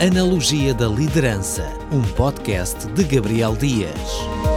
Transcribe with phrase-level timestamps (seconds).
[0.00, 4.47] Analogia da Liderança, um podcast de Gabriel Dias.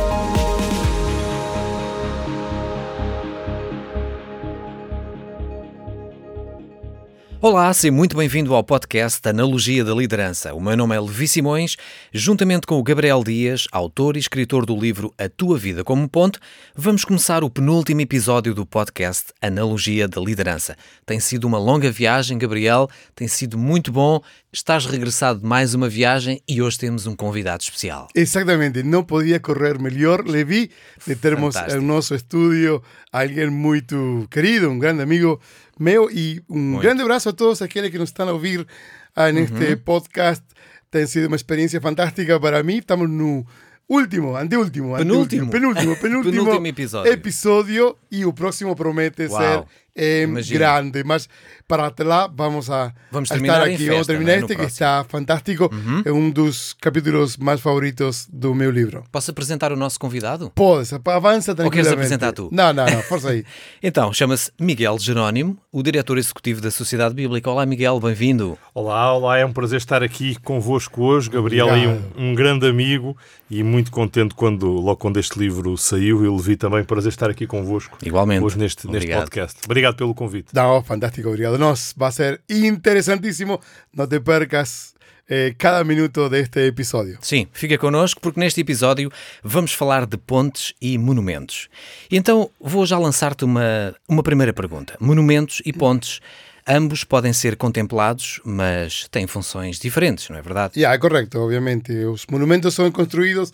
[7.44, 10.54] Olá, seja muito bem-vindo ao podcast Analogia da Liderança.
[10.54, 11.76] O meu nome é Levi Simões,
[12.14, 16.38] juntamente com o Gabriel Dias, autor e escritor do livro A Tua Vida como Ponte,
[16.76, 20.78] vamos começar o penúltimo episódio do podcast Analogia da Liderança.
[21.04, 24.22] Tem sido uma longa viagem, Gabriel, tem sido muito bom.
[24.54, 28.08] Estás regressado de mais uma viagem e hoje temos um convidado especial.
[28.14, 30.70] Exatamente, não podia correr melhor, Levi,
[31.08, 35.42] de termos no nosso estúdio alguém muito querido, um grande amigo
[35.82, 36.84] meu e um Muito.
[36.84, 38.68] grande abraço a todos aqueles que nos estão a ouvir
[39.16, 40.44] ah, neste podcast.
[40.92, 42.78] Tem sido uma experiência fantástica para mim.
[42.78, 43.44] Estamos no
[43.90, 47.12] último, anteúltimo, penúltimo, penúltimo, penúltimo, penúltimo episódio.
[47.12, 49.42] episódio e o próximo promete Uau.
[49.42, 51.28] ser é grande, mas
[51.68, 53.88] para até lá vamos a, vamos a estar aqui.
[53.88, 55.70] Vamos terminar este que está fantástico.
[55.72, 56.02] Uhum.
[56.06, 59.04] É um dos capítulos mais favoritos do meu livro.
[59.12, 60.52] Posso apresentar o nosso convidado?
[60.54, 61.64] Podes, avança tranquilamente.
[61.64, 62.50] Ou queres apresentar tu?
[62.52, 63.46] Não, não, não, força aí.
[63.82, 67.50] então, chama-se Miguel Jerónimo, o diretor executivo da Sociedade Bíblica.
[67.50, 68.58] Olá, Miguel, bem-vindo.
[68.74, 71.30] Olá, olá, é um prazer estar aqui convosco hoje.
[71.30, 73.16] Gabriel é um, um, grande amigo
[73.50, 77.48] e muito contente quando, logo quando este livro saiu, eu levi também prazer estar aqui
[77.48, 77.98] convosco.
[78.06, 78.44] Igualmente.
[78.44, 79.60] Hoje neste, neste podcast.
[79.66, 80.54] Obrigado obrigado pelo convite.
[80.54, 81.58] Não, fantástico, obrigado.
[81.58, 83.60] Nos vai ser interessantíssimo.
[83.92, 84.94] Não te percas
[85.28, 87.18] eh, cada minuto deste episódio.
[87.22, 89.12] Sim, fica connosco porque neste episódio
[89.44, 91.68] vamos falar de pontes e monumentos.
[92.12, 94.96] E então vou já lançar-te uma, uma primeira pergunta.
[95.00, 96.20] Monumentos e pontes.
[96.68, 100.74] Ambos podem ser contemplados, mas têm funções diferentes, não é verdade?
[100.78, 101.92] Yeah, é correto, obviamente.
[102.06, 103.52] Os monumentos são construídos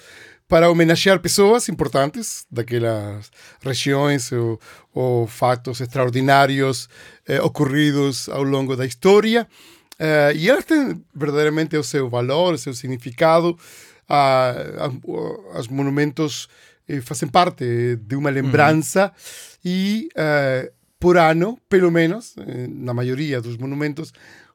[0.48, 3.30] para homenagear pessoas importantes daquelas
[3.62, 4.60] regiões ou,
[4.94, 6.88] ou fatos extraordinários
[7.28, 9.48] eh, ocorridos ao longo da história.
[10.00, 13.58] Eh, e elas têm verdadeiramente o seu valor, o seu significado.
[14.08, 14.90] Ah,
[15.56, 16.48] os monumentos
[16.88, 19.12] eh, fazem parte de uma lembrança uhum.
[19.66, 22.36] e eh, por ano, pelo menos,
[22.70, 24.12] na maioria dos monumentos,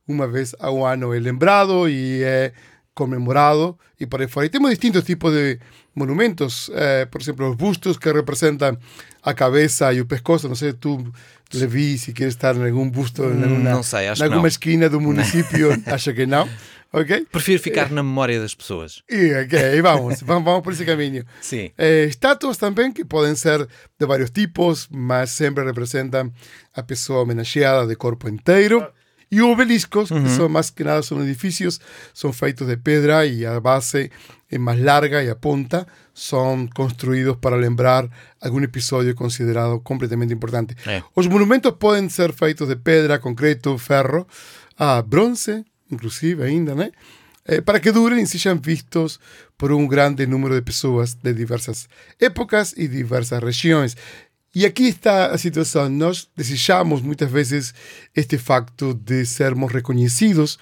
[0.09, 2.53] uma vez ao ano é lembrado e é
[2.95, 4.47] conmemorado y por ahí fuera.
[4.47, 5.61] Y tenemos distintos tipos de
[5.95, 8.79] monumentos, eh, por ejemplo, los bustos que representan
[9.23, 11.13] a cabeza y el pescoço, no sé, tú
[11.53, 14.49] le vi si quieres estar en algún busto en alguna, não sei, acho em alguma
[14.49, 16.49] esquina do município, acho que não.
[16.95, 17.27] Ok?
[17.33, 19.03] Prefiro ficar na memória das pessoas.
[19.09, 21.25] E, ok, vamos, vamos, vamos por esse caminho.
[21.41, 21.71] Sim.
[21.79, 23.67] Eh, estátuas também, que podem ser
[23.99, 26.31] de vários tipos, mas sempre representam
[26.75, 28.87] a pessoa homenageada de corpo inteiro.
[29.33, 31.81] Y obeliscos, que son más que nada son edificios,
[32.13, 34.11] son feitos de pedra y a base
[34.51, 38.11] es más larga y a punta, son construidos para lembrar
[38.43, 40.77] algún episodio considerado completamente importante.
[41.17, 44.29] Los monumentos pueden ser feitos de pedra, concreto, ferro,
[44.77, 46.75] a bronce, inclusive ainda,
[47.47, 49.19] eh, para que duren y sean vistos
[49.57, 51.89] por un grande número de personas de diversas
[52.19, 53.97] épocas y diversas regiones.
[54.55, 55.89] E aqui está a situação.
[55.89, 57.75] Nós desejamos muitas vezes
[58.15, 60.59] este facto de sermos reconhecidos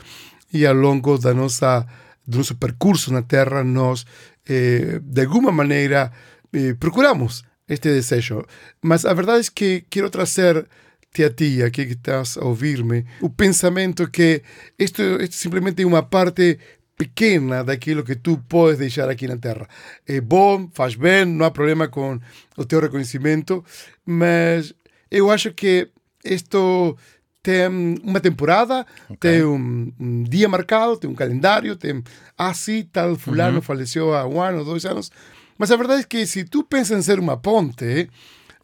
[0.52, 1.86] e ao longo da nossa,
[2.24, 4.06] do nosso percurso na Terra, nós,
[4.48, 6.12] eh, de alguma maneira,
[6.52, 8.44] eh, procuramos este desejo.
[8.80, 10.68] Mas a verdade é que quero trazer
[11.12, 14.42] te a ti, aqui que estás a ouvir-me, o pensamento que
[14.78, 16.60] isto, isto simplesmente é uma parte
[17.00, 19.66] pequena daquilo que tu podes deixar aqui na Terra.
[20.06, 22.20] É bom, faz bem, não há problema com
[22.58, 23.64] o teu reconhecimento,
[24.04, 24.74] mas
[25.10, 25.88] eu acho que
[26.22, 26.94] isto
[27.42, 27.68] tem
[28.04, 29.16] uma temporada, okay.
[29.16, 32.04] tem um, um, dia marcado, tem um calendário, tem
[32.36, 33.62] assim, tal fulano uhum.
[33.62, 35.10] faleceu há um ano, dois anos.
[35.56, 38.10] Mas a verdade é que se tu pensas em ser uma ponte,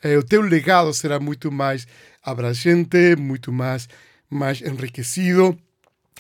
[0.03, 1.87] eh, o teu legado será muito mais
[2.23, 3.89] abrangente, muito mais,
[4.29, 5.59] mais enriquecido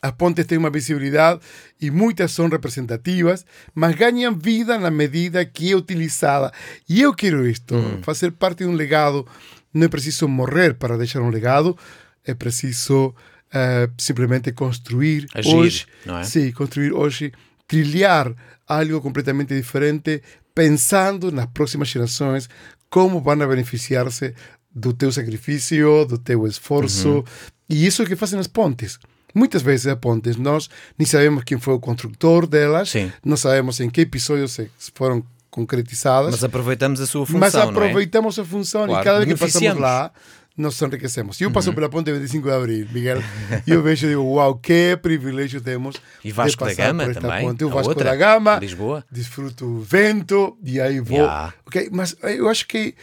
[0.02, 1.40] As pontes têm uma visibilidade
[1.80, 6.52] e muitas são representativas, mas ganham vida na medida que é utilizada.
[6.88, 8.02] E eu quero isto, mm.
[8.02, 9.26] fazer parte de um legado.
[9.72, 11.76] Não é preciso morrer para deixar um legado,
[12.24, 15.86] é preciso uh, simplesmente construir Agir, hoje.
[16.04, 16.24] Não é?
[16.24, 17.32] Sim, construir hoje,
[17.66, 18.34] trilhar
[18.66, 20.22] algo completamente diferente,
[20.54, 22.48] pensando nas próximas gerações,
[22.88, 24.34] como vão beneficiar-se
[24.74, 27.08] do teu sacrifício, do teu esforço.
[27.08, 27.24] Uhum.
[27.68, 28.98] E isso é o que fazem as pontes.
[29.36, 33.12] Muitas vezes a pontes nós nem sabemos quem foi o construtor delas, Sim.
[33.22, 36.30] não sabemos em que episódio se foram concretizadas.
[36.30, 37.40] Mas aproveitamos a sua função.
[37.40, 37.60] Mas é?
[37.60, 38.40] aproveitamos é?
[38.40, 39.02] a função claro.
[39.02, 40.10] e cada vez que passamos lá
[40.56, 41.38] nos enriquecemos.
[41.40, 41.74] Eu passo uhum.
[41.74, 43.18] pela ponte 25 de abril, Miguel,
[43.66, 47.10] e eu vejo e digo, uau, que privilégio temos e Vasco de da Gama por
[47.10, 47.64] esta também, ponte.
[47.64, 49.04] O Vasco outra, da Gama, Lisboa.
[49.10, 51.18] desfruto o vento e aí vou.
[51.18, 51.54] Yeah.
[51.66, 51.90] Okay?
[51.92, 52.94] Mas eu acho que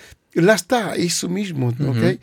[0.41, 2.13] lá está, isso mesmo, ok?
[2.13, 2.19] Uh,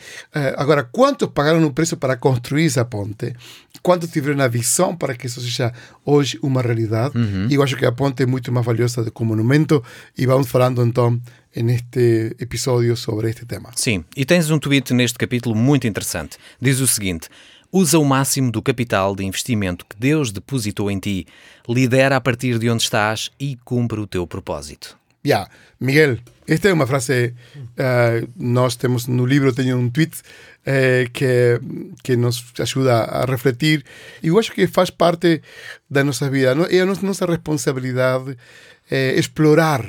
[0.57, 3.35] agora, quantos pagaram o preço para construir essa ponte?
[3.83, 5.73] Quantos tiveram a visão para que isso seja
[6.05, 7.15] hoje uma realidade?
[7.49, 9.83] E eu acho que a ponte é muito mais valiosa do que o monumento
[10.19, 11.21] e vamos falando então
[11.57, 13.71] neste episódio sobre este tema.
[13.75, 16.37] Sim, e tens um tweet neste capítulo muito interessante.
[16.61, 17.29] Diz o seguinte:
[17.73, 21.27] Usa o máximo do capital de investimento que Deus depositou em ti,
[21.69, 25.00] lidera a partir de onde estás e cumpre o teu propósito.
[25.25, 31.11] Ya, Miguel, esta é uma frase, uh, nós temos no livro, tenho um tweet uh,
[31.13, 31.61] que,
[32.03, 33.85] que nos ajuda a refletir
[34.23, 35.43] e eu acho que faz parte
[35.91, 38.37] da nossa vida, é a nossa responsabilidade uh,
[39.15, 39.85] explorar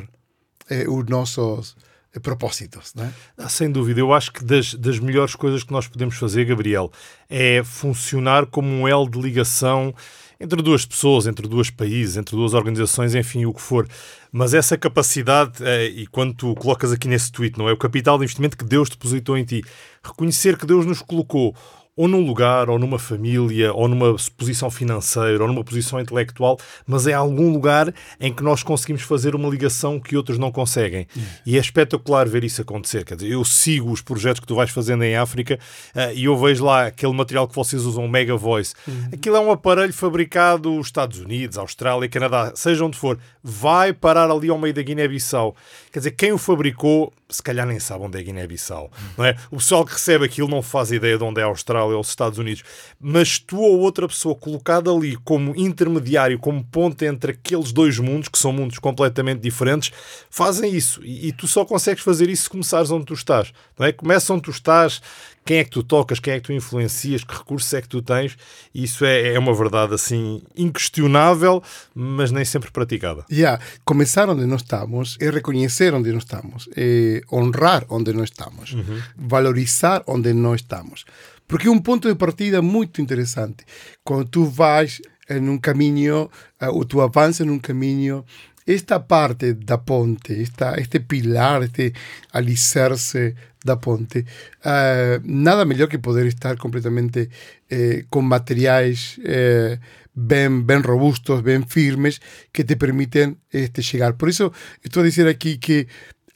[0.88, 1.76] os nossos
[2.22, 2.94] propósitos.
[2.98, 3.10] É?
[3.38, 6.92] Ah, sem dúvida, eu acho que das, das melhores coisas que nós podemos fazer, Gabriel,
[7.30, 9.94] é funcionar como um elo de ligação
[10.42, 13.88] entre duas pessoas, entre dois países, entre duas organizações, enfim, o que for.
[14.32, 17.74] Mas essa capacidade, é, e quando tu colocas aqui nesse tweet, não é?
[17.74, 19.64] O capital de investimento que Deus depositou em ti.
[20.04, 21.56] Reconhecer que Deus nos colocou
[21.96, 26.58] ou num lugar, ou numa família, ou numa posição financeira, ou numa posição intelectual,
[26.88, 31.06] mas é algum lugar em que nós conseguimos fazer uma ligação que outros não conseguem.
[31.16, 31.24] Uhum.
[31.46, 33.04] E é espetacular ver isso acontecer.
[33.04, 35.60] Quer dizer, eu sigo os projetos que tu vais fazendo em África
[35.96, 38.74] uh, e eu vejo lá aquele material que vocês usam, Mega Voice.
[38.88, 39.10] Uhum.
[39.14, 44.32] Aquilo é um aparelho fabricado nos Estados Unidos, Austrália, Canadá, seja onde for, vai parar
[44.32, 45.56] ali ao meio da Guiné-Bissau.
[45.92, 48.92] Quer dizer, quem o fabricou se calhar nem sabe onde é Guiné-Bissau.
[49.18, 49.36] Não é?
[49.50, 52.10] O pessoal que recebe aquilo não faz ideia de onde é a Austrália ou os
[52.10, 52.64] Estados Unidos.
[53.00, 58.28] Mas tu ou outra pessoa colocada ali como intermediário, como ponte entre aqueles dois mundos,
[58.28, 59.92] que são mundos completamente diferentes,
[60.30, 61.04] fazem isso.
[61.04, 63.54] E, e tu só consegues fazer isso se começares onde tu estás.
[63.78, 63.92] Não é?
[63.92, 65.02] Começa onde tu estás,
[65.44, 68.02] quem é que tu tocas, quem é que tu influencias, que recursos é que tu
[68.02, 68.38] tens.
[68.74, 71.64] Isso é, é uma verdade assim inquestionável,
[71.96, 73.26] mas nem sempre praticada.
[73.32, 73.62] Yeah.
[73.84, 79.02] Começar onde nós estamos é reconhecer onde nós estamos, é honrar onde nós estamos, uhum.
[79.18, 81.06] valorizar onde nós estamos.
[81.48, 83.66] Porque é um ponto de partida muito interessante.
[84.04, 86.30] Quando tu vais em um caminho,
[86.62, 88.24] ou tu avanças num caminho
[88.66, 91.94] esta parte da ponte, esta, este pilar, este
[92.32, 97.30] alicerce da ponte, uh, nada melhor que poder estar completamente
[97.70, 99.78] eh, com materiais eh,
[100.14, 102.20] bem, bem robustos, bem firmes,
[102.52, 104.14] que te permitem este, chegar.
[104.14, 104.52] Por isso,
[104.84, 105.88] estou a dizer aqui que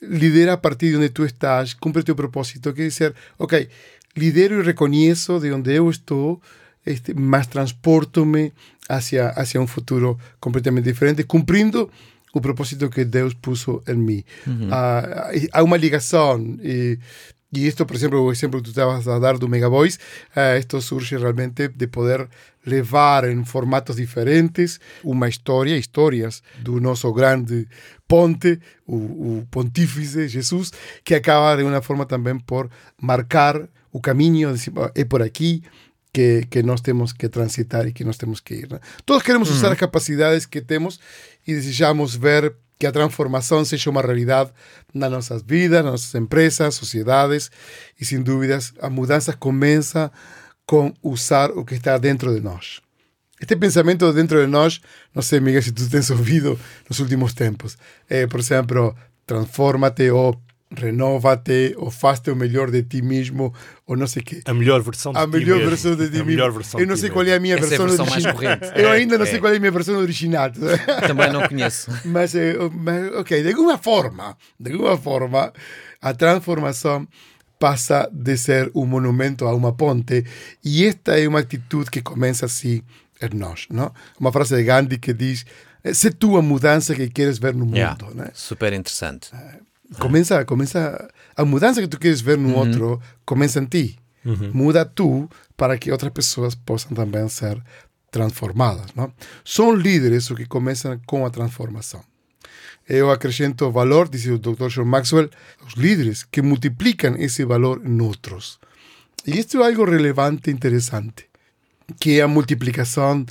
[0.01, 3.67] lidera a partir de onde tu estás, cumpre o teu propósito, quer dizer, ok,
[4.15, 6.41] lidero e reconheço de onde eu estou,
[6.85, 8.53] este, mas transporto-me
[8.87, 11.89] hacia, hacia um futuro completamente diferente, cumprindo
[12.35, 14.23] o propósito que Deus puso em mim.
[14.45, 14.67] Uhum.
[14.69, 16.99] Ah, há uma ligação e
[17.53, 19.97] e esto, por exemplo, o exemplo que tu estavas a dar do Mega Voice,
[20.35, 22.27] uh, esto surge realmente de poder
[22.65, 27.65] levar em formatos diferentes uma história, histórias do nosso grande
[28.05, 32.69] ponte, o, o pontífice Jesus, que acaba de uma forma também por
[33.01, 34.53] marcar o caminho,
[34.93, 35.63] é por aqui,
[36.15, 38.71] que, que, nós temos que transitar e que nós temos que ir.
[38.71, 38.79] Né?
[39.05, 40.97] Todos queremos usar as capacidades que temos
[41.45, 44.49] e desejamos ver que a transformação seja uma realidade
[44.93, 47.51] nas nossas vidas, nas nossas empresas, sociedades
[47.99, 50.09] e, sem dúvidas, a mudança começa
[50.65, 52.79] com usar o que está dentro de nós.
[53.41, 54.79] Este pensamento dentro de nós,
[55.13, 56.57] não sei, Miguel, se tu tens ouvido
[56.89, 57.77] nos últimos tempos,
[58.09, 58.95] é, por exemplo,
[59.27, 60.41] transforma-te ou
[60.81, 63.53] renova-te ou faz-te o melhor de ti mesmo
[63.87, 64.41] ou não sei o quê.
[64.45, 65.69] A melhor versão de a ti melhor mesmo.
[65.69, 66.31] versão de ti mesmo.
[66.79, 68.33] Eu não sei qual é a minha Essa versão, é a versão original.
[68.35, 68.81] mais corrente.
[68.81, 69.39] Eu ainda não É, sei é.
[69.41, 70.51] qual é a minha versão original.
[71.07, 71.91] Também não conheço.
[72.05, 75.53] mas, eh, mas, ok, de alguma forma, de alguma forma,
[76.01, 77.07] a transformação
[77.59, 80.25] passa de ser um monumento a uma ponte
[80.63, 82.81] e esta é uma atitude que começa assim
[83.21, 83.93] em nós, não?
[84.19, 85.45] Uma frase de Gandhi que diz:
[85.93, 87.97] "Se tu a mudança que queres ver no mundo", Yeah.
[88.13, 88.29] né?
[88.33, 89.29] Super interessante.
[89.99, 93.99] Começa, começa a mudança que tu queres ver no outro começa em ti.
[94.53, 97.61] Muda tu para que outras pessoas possam também ser
[98.09, 99.13] transformadas, não?
[99.43, 102.03] São líderes os que começam com a transformação.
[102.87, 104.67] Eu acrescento valor, diz o Dr.
[104.69, 105.29] John Maxwell,
[105.65, 108.59] os líderes que multiplicam esse valor em outros.
[109.25, 111.25] E isto é algo relevante e interessante,
[111.99, 113.25] que é a multiplicação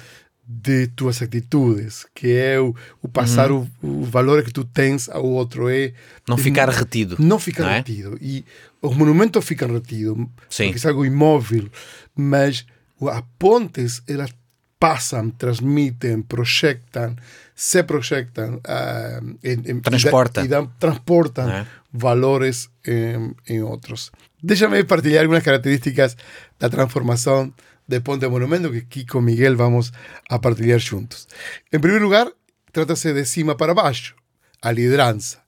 [0.47, 5.25] de tuas atitudes, que é o, o passar o, o valor que tu tens ao
[5.25, 5.69] outro.
[5.71, 5.93] É
[6.29, 7.17] Não ficar retido.
[7.19, 7.77] não fica não é?
[7.79, 8.19] retido.
[8.21, 8.45] E
[8.83, 10.71] os monumentos ficam retidos, Sim.
[10.73, 11.71] porque é algo imóvel,
[12.15, 12.67] mas
[13.11, 14.31] as pontes, elas
[14.79, 17.17] passam, transmitem, projetam,
[17.55, 20.43] se projetam, ah, em- Transporta.
[20.45, 21.67] e, dão- transportam é?
[21.91, 24.13] valores em, em outros.
[24.43, 26.17] Deixa-me partilhar algumas características
[26.61, 27.51] da transformação
[27.87, 29.93] de Ponte Monumento que aqui com Miguel vamos
[30.29, 31.29] a partilhar juntos.
[31.73, 32.31] Em primeiro lugar,
[32.73, 34.15] trata-se de cima para baixo,
[34.63, 35.43] a liderança.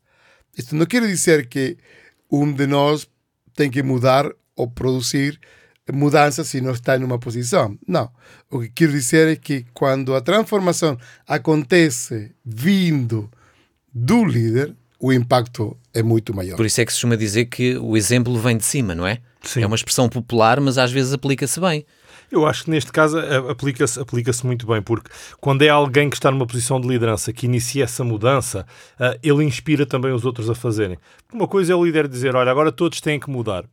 [0.57, 1.77] Isto não quer dizer que
[2.31, 3.09] um de nós
[3.55, 5.41] tem que mudar ou produzir
[5.93, 7.79] mudanças se não está em uma posição.
[7.87, 8.11] Não.
[8.51, 13.31] O que quero dizer é que quando a transformação acontece vindo
[13.93, 16.57] do líder, o impacto é muito maior.
[16.57, 19.19] Por isso é que se costuma dizer que o exemplo vem de cima, não é?
[19.43, 19.63] Sim.
[19.63, 21.87] É uma expressão popular, mas às vezes aplica-se bem.
[22.31, 23.19] Eu acho que neste caso
[23.49, 27.47] aplica-se aplica muito bem, porque quando é alguém que está numa posição de liderança que
[27.47, 28.67] inicia essa mudança,
[28.99, 30.99] uh, ele inspira também os outros a fazerem.
[31.33, 33.65] Uma coisa é o líder dizer: olha, agora todos têm que mudar.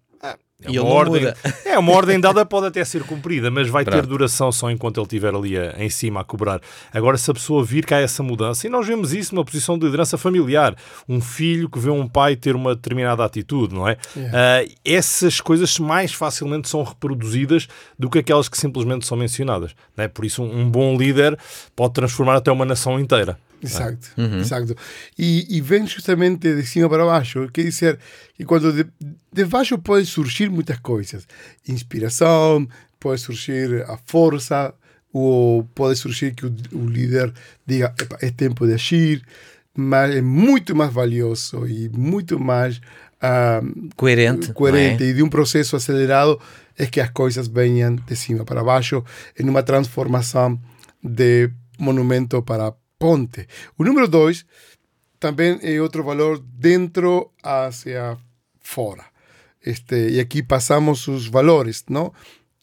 [0.66, 1.34] É uma, ordem,
[1.66, 4.02] é uma ordem dada, pode até ser cumprida, mas vai Pronto.
[4.02, 6.62] ter duração só enquanto ele estiver ali a, em cima a cobrar.
[6.94, 9.78] Agora, se a pessoa vir que há essa mudança, e nós vemos isso numa posição
[9.78, 10.76] de liderança familiar,
[11.08, 13.98] um filho que vê um pai ter uma determinada atitude, não é?
[14.16, 14.66] Yeah.
[14.68, 17.68] Uh, essas coisas mais facilmente são reproduzidas
[17.98, 19.76] do que aquelas que simplesmente são mencionadas.
[19.96, 20.08] Não é?
[20.08, 21.38] Por isso, um, um bom líder
[21.76, 23.38] pode transformar até uma nação inteira.
[23.64, 24.40] Exato, uhum.
[24.40, 24.76] exato.
[25.18, 27.50] E, e, vem justamente de cima para baixo.
[27.52, 28.00] Quer dizer
[28.36, 28.86] que quando de,
[29.32, 31.26] de baixo pode surgir muitas coisas.
[31.68, 32.68] Inspiração,
[33.00, 34.74] pode surgir a força,
[35.14, 37.32] ou pode surgir que o, o líder
[37.66, 39.24] diga, é tempo de agir,
[39.76, 45.08] mas é muito mais valioso e muito mais uh, coerente, coerente é?
[45.08, 46.40] e de um processo acelerado
[46.78, 49.04] é que as coisas venham de cima para baixo
[49.40, 50.60] em uma transformação
[51.04, 53.46] de monumento para ponte.
[53.78, 54.46] O número dois
[55.20, 58.18] também é outro valor dentro hacia
[58.62, 59.04] fora.
[59.62, 62.14] Este, e aqui passamos os valores, não?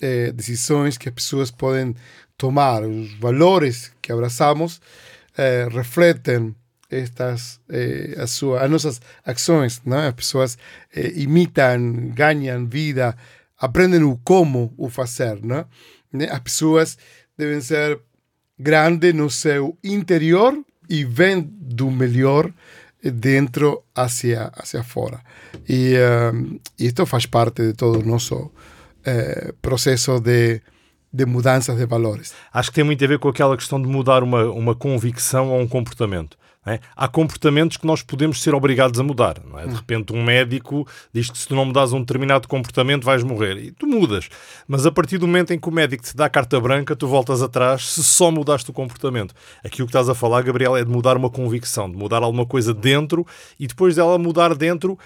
[0.00, 1.94] Eh, decisões que as pessoas podem
[2.38, 4.80] tomar, os valores que abraçamos
[5.36, 6.54] eh, refletem
[6.90, 10.08] estas eh, as, suas, as nossas ações, não?
[10.08, 10.56] As pessoas
[10.94, 11.12] eh,
[12.66, 13.14] vida,
[13.58, 15.66] aprendem o como o fazer, não?
[16.30, 16.40] As
[17.60, 18.00] ser
[18.60, 22.52] grande no seu interior e vem do melhor
[23.02, 25.20] dentro hacia, hacia fora.
[25.68, 30.60] E, uh, isto faz parte de todo o nosso uh, processo de,
[31.12, 32.34] de mudanças de valores.
[32.52, 35.60] Acho que tem muito a ver com aquela questão de mudar uma, uma convicção ou
[35.60, 36.36] um comportamento.
[36.66, 36.78] É?
[36.94, 39.38] Há comportamentos que nós podemos ser obrigados a mudar.
[39.56, 39.62] É?
[39.62, 39.76] De hum.
[39.76, 43.56] repente, um médico diz que se tu não mudares um determinado comportamento vais morrer.
[43.56, 44.28] E tu mudas.
[44.68, 47.08] Mas a partir do momento em que o médico te dá a carta branca, tu
[47.08, 49.34] voltas atrás se só mudaste o comportamento.
[49.64, 52.44] Aqui o que estás a falar, Gabriel, é de mudar uma convicção, de mudar alguma
[52.44, 53.26] coisa dentro
[53.58, 54.98] e depois dela mudar dentro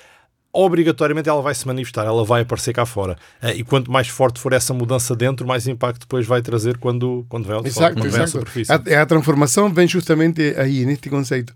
[0.55, 3.17] obrigatoriamente ela vai se manifestar, ela vai aparecer cá fora.
[3.43, 7.27] Eh, e quanto mais forte for essa mudança dentro, mais impacto depois vai trazer quando,
[7.29, 8.31] quando vem ao exato, quando exato.
[8.31, 8.73] superfície.
[8.73, 11.53] A, a, transformação vem justamente aí, neste conceito,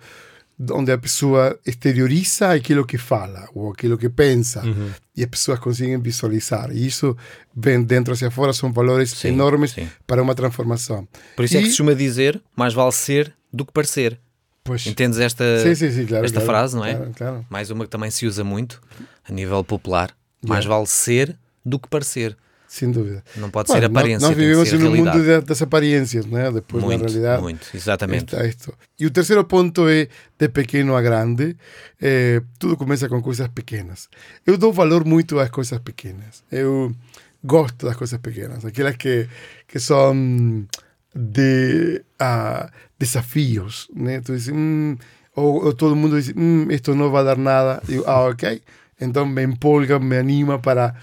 [0.72, 4.90] onde a pessoa exterioriza aquilo que fala ou aquilo que pensa uhum.
[5.16, 6.72] e as pessoas conseguem visualizar.
[6.72, 7.16] E isso
[7.56, 9.88] vem dentro hacia fora, são valores sim, enormes sim.
[10.08, 11.06] para uma transformação.
[11.36, 11.58] Por isso e...
[11.58, 14.18] é que se costuma dizer, mais vale ser do que parecer.
[14.68, 14.86] Pois.
[14.86, 16.94] Entendes esta, sim, sim, sim, claro, esta claro, frase, não é?
[17.16, 17.46] Claro.
[17.48, 18.82] Mais uma que também se usa muito
[19.26, 20.14] a nível popular.
[20.46, 21.34] Mais vale ser
[21.64, 22.36] do que parecer.
[22.68, 23.24] Sem dúvida.
[23.36, 24.28] Não pode ser aparência.
[24.28, 26.52] Nós, vivemos no mundo de, das aparências, né?
[26.52, 27.42] depois muito, na realidade.
[27.42, 28.34] Muito, exatamente.
[28.34, 28.74] Está isto.
[29.00, 30.06] E o terceiro ponto é
[30.38, 31.56] de pequeno a grande.
[31.98, 34.10] É, tudo começa com coisas pequenas.
[34.46, 36.44] Eu dou valor muito às coisas pequenas.
[36.52, 36.94] Eu
[37.42, 38.62] gosto das coisas pequenas.
[38.66, 39.26] Aquelas que,
[39.66, 40.66] que são
[41.14, 42.70] de uh?
[42.98, 44.96] Tu dices, mm,
[45.36, 47.82] ou, ou, todo mundo diz, mm, isto não vai dar nada.
[47.88, 48.62] Eu, ah, ok.
[49.00, 50.94] Então me empolga, me anima para,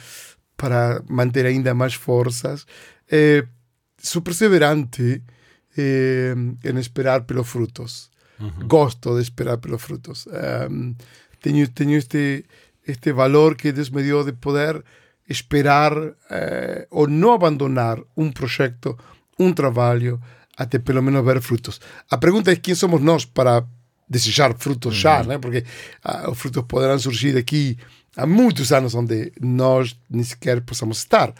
[0.57, 2.65] para manter ainda mais forças.
[3.09, 3.45] Eh,
[3.97, 5.23] sou perseverante
[5.77, 6.33] eh,
[6.63, 8.09] em esperar pelos frutos.
[8.39, 8.67] Uhum.
[8.67, 10.27] Gosto de esperar pelos frutos.
[10.69, 10.95] Um,
[11.41, 12.45] tenho, tenho este,
[12.85, 14.83] este valor que Deus me deu de poder
[15.27, 15.93] esperar
[16.29, 18.97] eh, ou não abandonar um projeto
[19.39, 20.21] um trabalho
[20.57, 21.81] até pelo menos ver frutos.
[22.09, 23.65] A pergunta é quem somos nós para
[24.07, 25.37] desejar frutos já, né?
[25.37, 25.65] porque
[26.03, 27.77] ah, os frutos poderão surgir daqui
[28.15, 31.33] há muitos anos onde nós nem sequer possamos estar.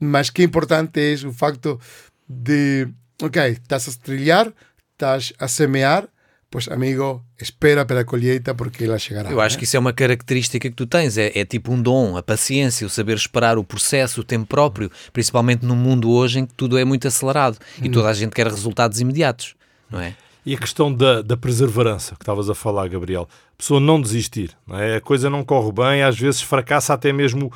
[0.00, 1.80] Mas que importante é o facto
[2.28, 2.88] de,
[3.22, 4.52] ok, estás a trilhar,
[4.92, 6.08] estás a semear,
[6.50, 9.30] pois amigo, espera pela colheita porque ela chegará.
[9.30, 9.58] Eu acho né?
[9.58, 12.86] que isso é uma característica que tu tens, é, é, tipo um dom, a paciência,
[12.86, 16.78] o saber esperar o processo, o tempo próprio, principalmente num mundo hoje em que tudo
[16.78, 17.92] é muito acelerado e hum.
[17.92, 19.54] toda a gente quer resultados imediatos,
[19.90, 20.14] não é?
[20.46, 23.28] E a questão da, da preservança que estavas a falar, Gabriel.
[23.58, 24.56] Pessoa não desistir.
[24.66, 24.96] Não é?
[24.96, 27.50] A coisa não corre bem, às vezes fracassa até mesmo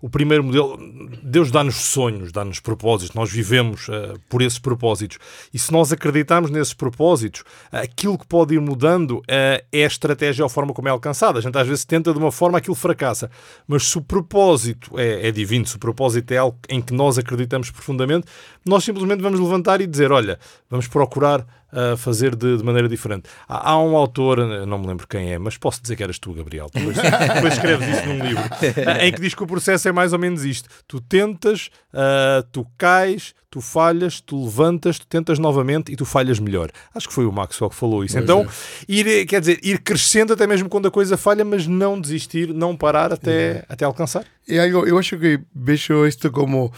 [0.00, 0.78] o primeiro modelo.
[1.22, 3.14] Deus dá-nos sonhos, dá-nos propósitos.
[3.14, 5.18] Nós vivemos uh, por esses propósitos.
[5.52, 9.86] E se nós acreditarmos nesses propósitos, uh, aquilo que pode ir mudando uh, é a
[9.86, 11.38] estratégia ou a forma como é alcançada.
[11.38, 13.30] A gente às vezes tenta de uma forma, aquilo fracassa.
[13.66, 17.18] Mas se o propósito é, é divino, se o propósito é algo em que nós
[17.18, 18.26] acreditamos profundamente,
[18.64, 20.38] nós simplesmente vamos levantar e dizer: olha,
[20.70, 21.44] vamos procurar
[21.98, 23.28] fazer de, de, maneira diferente.
[23.46, 26.32] Há, há, um autor, não me lembro quem é, mas posso dizer que eras tu,
[26.32, 26.66] Gabriel.
[26.74, 28.42] Depois, depois escreves isso num livro,
[29.00, 30.68] em que diz que o processo é mais ou menos isto.
[30.88, 36.40] Tu tentas, uh, tu cais, tu falhas, tu levantas, tu tentas novamente e tu falhas
[36.40, 36.68] melhor.
[36.92, 38.18] Acho que foi o Maxwell que falou isso.
[38.18, 38.48] Então, é.
[38.88, 42.76] ir, quer dizer, ir crescendo até mesmo quando a coisa falha, mas não desistir, não
[42.76, 44.24] parar até, até alcançar.
[44.48, 46.72] É algo, eu acho que vejo isto como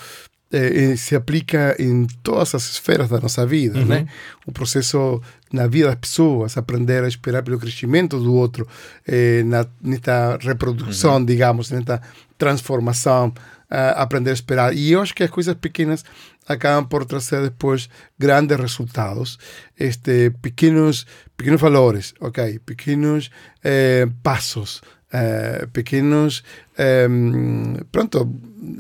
[0.51, 4.07] eh, eh, se aplica em todas as esferas da nossa vida, né?
[4.47, 5.21] O processo
[5.53, 8.67] na vida das pessoas, aprender a esperar pelo crescimento do outro,
[9.07, 12.01] eh, na, nesta reprodução, digamos, nesta
[12.37, 13.33] transformação,
[13.71, 14.75] ah, aprender a esperar.
[14.75, 16.05] E eu acho que as coisas pequenas
[16.47, 19.39] acabam por trazer depois grandes resultados,
[19.79, 22.59] este, pequenos, pequenos valores, ok?
[22.61, 23.31] Pequenos
[23.63, 24.81] eh, passos,
[25.13, 26.43] eh, pequenos,
[26.79, 28.29] em, pronto,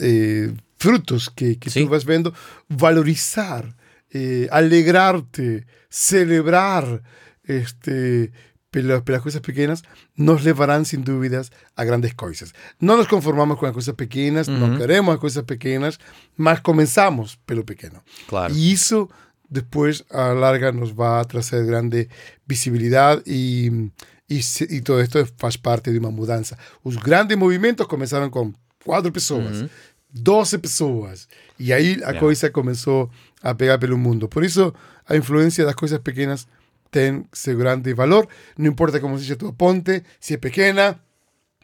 [0.00, 1.84] eh, frutos que, que Sim.
[1.84, 2.32] tu vas vendo,
[2.68, 3.64] valorizar,
[4.12, 6.84] eh, alegrarte, celebrar
[7.44, 8.30] este,
[8.70, 9.82] pelas, pelas coisas pequenas,
[10.16, 12.52] nos levarán sin dúvidas a grandes coisas.
[12.80, 15.98] Não nos conformamos com as coisas pequenas, não queremos as coisas pequenas,
[16.36, 18.02] mas começamos pelo pequeno.
[18.28, 18.54] Claro.
[18.54, 19.08] E isso
[19.50, 22.08] depois a larga nos vai trazer grande
[22.46, 23.90] visibilidade e,
[24.28, 26.58] e, se- e todo esto faz parte de uma mudança.
[26.84, 28.52] Os grandes movimentos começaram com
[28.84, 29.64] quatro pessoas,
[30.12, 31.26] 12 pessoas,
[31.58, 32.20] e aí a Yeah.
[32.20, 33.10] coisa começou
[33.42, 34.28] a pegar pelo mundo.
[34.28, 34.74] Por isso,
[35.08, 36.46] a influência das coisas pequenas
[36.90, 38.28] tem seu grande valor.
[38.56, 40.98] Não importa como seja a tua ponte, se é pequena,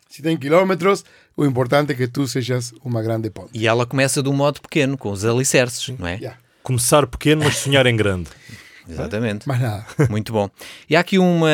[0.08, 1.04] se tem quilômetros,
[1.36, 3.50] o importante é que tu sejas uma grande ponte.
[3.52, 6.16] E ela começa de um modo pequeno, com os alicerces, não é?
[6.16, 6.38] Yeah.
[6.62, 8.30] Começar pequeno, mas sonhar em grande.
[8.88, 9.48] Exatamente.
[9.48, 9.86] Mais nada.
[10.10, 10.48] Muito bom.
[10.88, 11.48] E há aqui uma,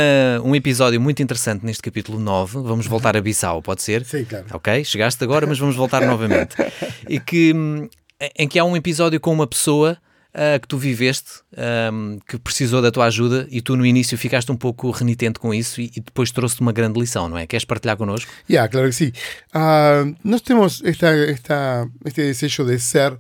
[0.45, 2.61] um episódio muito interessante neste capítulo 9.
[2.61, 4.05] Vamos voltar a Bissau, pode ser?
[4.05, 4.47] Sim, claro.
[4.53, 6.57] Ok, chegaste agora, mas vamos voltar novamente.
[7.09, 7.89] E que, hum,
[8.37, 9.97] em que há um episódio com uma pessoa
[10.33, 14.51] ah, que tu viveste, ahm, que precisou da tua ajuda e tu no início ficaste
[14.53, 17.47] um pouco renitente com isso e, e depois trouxe-te uma grande lição, não é?
[17.47, 18.31] Queres partilhar connosco?
[18.49, 19.13] Ya, claro que sí.
[19.53, 23.19] Ah, nós temos esta, esta, este desejo de ser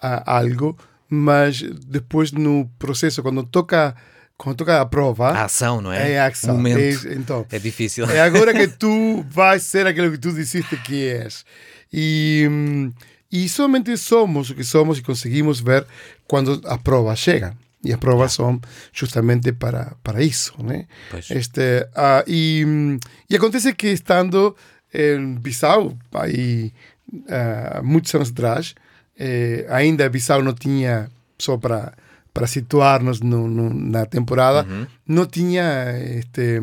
[0.00, 0.76] ah, algo,
[1.08, 3.94] mas depois no processo, quando toca,
[4.36, 6.12] quando toca a prova, A ação, não é?
[6.12, 6.54] é a ação.
[6.56, 7.06] Momento.
[7.06, 8.06] É, então, É difícil.
[8.10, 11.44] é agora que tu vais ser aquilo que tu disseste que és.
[11.92, 12.92] E, hum,
[13.30, 15.86] e somente somos o que somos e conseguimos ver
[16.26, 17.54] quando as provas chegam.
[17.84, 18.60] E as provas são
[18.92, 20.86] justamente para, para isso, né?
[21.10, 21.30] Pois.
[21.30, 22.64] Este, ah, y,
[23.30, 24.56] y acontece que estando
[24.92, 26.72] en Bissau, aí
[27.28, 28.74] ah, muitos anos atrás,
[29.18, 31.08] eh, ainda Bissau não tinha,
[31.38, 31.92] só para,
[32.32, 34.66] para situar-nos no, no, na temporada,
[35.06, 36.60] não tinha este,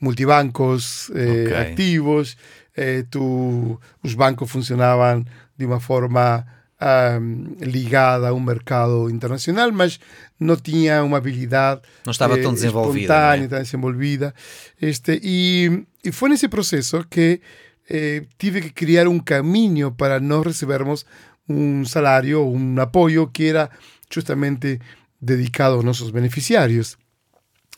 [0.00, 1.56] multibancos eh, Ok.
[1.56, 2.36] activos,
[2.76, 5.24] eh, tu, os bancos funcionavam
[5.56, 6.46] de uma forma
[6.80, 7.18] ah,
[7.60, 10.00] ligada a um mercado internacional, mas
[10.38, 13.48] não tinha uma habilidade Não estava tão eh, desenvolvida, espontânea, não é?
[13.48, 14.34] tan desenvolvida.
[14.80, 17.40] Este, y, y fue en ese proceso que
[17.88, 21.06] eh, tive que criar un camino para no recebermos
[21.46, 23.70] un salario, un apoyo que era
[24.12, 24.80] justamente
[25.20, 26.98] dedicado a nuestros beneficiarios.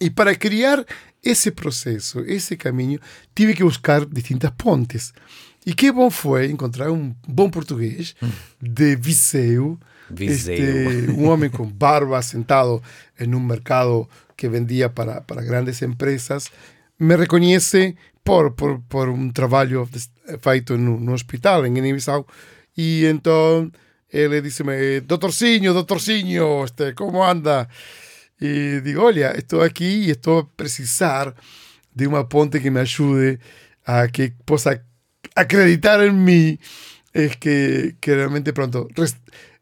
[0.01, 0.87] Y para criar
[1.23, 3.01] ese proceso, ese camino,
[3.33, 5.15] tive que buscar distintas pontes.
[5.65, 8.17] Y qué bom fue encontrar un buen portugués
[8.61, 9.79] de Viseu,
[10.35, 12.83] este, un hombre con barba sentado
[13.17, 16.51] en un mercado que vendía para, para grandes empresas,
[16.99, 20.11] me reconoce por, por, por un trabajo des-
[20.43, 22.27] feito en un hospital en Guiné-Bissau.
[22.77, 23.73] Y entonces
[24.11, 27.69] él dice, doctorcinho, doctorcinho, este, ¿cómo anda?
[28.39, 31.35] Y digo, olha, estoy aquí y estoy a precisar
[31.95, 33.39] de una ponte que me ayude
[33.87, 34.83] a que pueda
[35.35, 36.59] acreditar en mí
[37.13, 38.89] es que, que realmente pronto,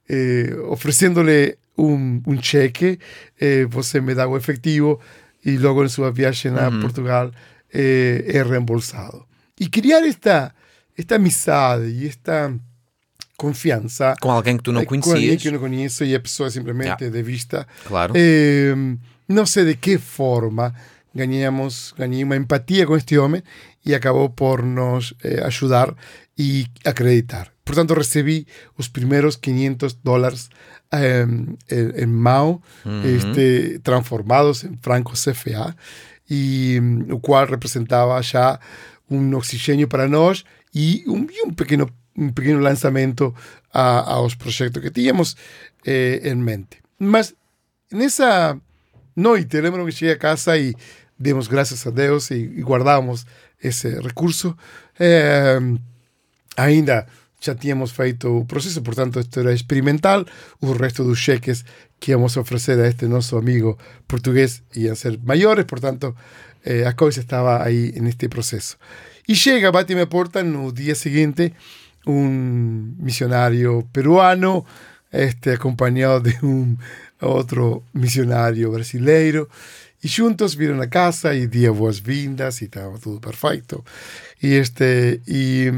[0.09, 2.99] eh, ofreciéndole un, un cheque,
[3.39, 5.01] eh, você me dá o efectivo
[5.43, 7.33] y luego en su viaje a Portugal
[7.71, 9.27] eh, es reembolsado.
[9.59, 10.55] Y criar esta,
[10.97, 12.53] esta amistad y esta
[13.37, 16.49] confianza Com alguém que tu não eh, con alguien que não conheço e a pessoa
[16.51, 18.13] simplesmente de vista Claro.
[18.15, 18.75] eh,
[19.27, 20.73] não sei de que forma
[21.15, 23.43] ganhamos, ganhei uma empatia com este homem
[23.85, 25.95] e acabou por nos eh, ajudar
[26.39, 27.53] e acreditar.
[27.65, 30.51] Portanto, recebi os primeiros 500 dólares
[30.91, 31.59] eh, en,
[31.97, 32.63] en Mao,
[33.05, 35.77] este, transformados en francos CFA,
[36.29, 38.59] e o qual representava já
[39.11, 43.35] um oxigênio para nós e um, e um pequeno um pequeno lançamento
[43.73, 45.37] a, aos projetos que tínhamos
[45.87, 46.79] eh, em mente.
[46.99, 47.35] Mas
[47.91, 48.59] nessa
[49.17, 50.75] noite, lembro que cheguei a casa e
[51.19, 53.25] demos graças a Deus e, e guardamos
[53.63, 54.57] esse recurso.
[54.99, 55.61] Eh,
[56.57, 57.07] ainda
[57.41, 60.25] já tínhamos feito o processo, portanto, isto era experimental.
[60.61, 61.65] O resto dos cheques
[61.99, 66.15] que íamos oferecer a este nosso amigo português iam ser maiores, portanto,
[66.65, 68.77] eh, a coisa estava aí neste processo.
[69.29, 71.53] E chega, bate a porta no dia seguinte
[72.07, 74.65] um missionário peruano,
[75.13, 76.77] este, acompanhado de um
[77.21, 79.49] outro missionário brasileiro,
[80.03, 83.85] e juntos viram a casa e dia boas-vindas e estava tudo perfeito.
[84.43, 85.71] E este e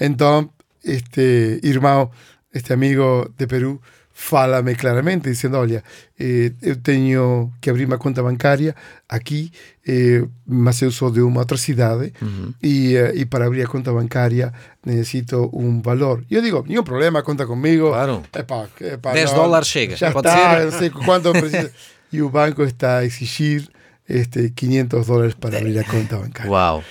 [0.00, 0.50] então
[0.84, 2.10] este irmão,
[2.54, 3.80] este amigo de Peru,
[4.12, 5.82] fala-me claramente, dizendo: Olha,
[6.18, 8.74] eh, eu tenho que abrir uma conta bancária
[9.08, 9.50] aqui,
[9.86, 12.52] eh, mas eu sou de uma outra cidade Uhum.
[12.62, 14.52] e, eh, e para abrir a conta bancária
[14.84, 16.24] necessito um valor.
[16.30, 17.88] E eu digo: Nenhum problema, conta comigo.
[17.90, 18.22] Claro.
[18.34, 20.64] Epá, epá, 10 não, dólares chega, Já pode está, ser?
[20.64, 21.72] não sei quanto precisa.
[22.12, 23.68] e o banco está a exigir
[24.08, 26.50] este, 500 dólares para abrir a conta bancária.
[26.50, 26.84] Uau.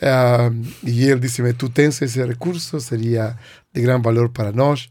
[0.00, 0.50] Ah,
[0.82, 3.36] e ele disse-me: Tu tens esse recurso, seria
[3.72, 4.88] de grande valor para nós.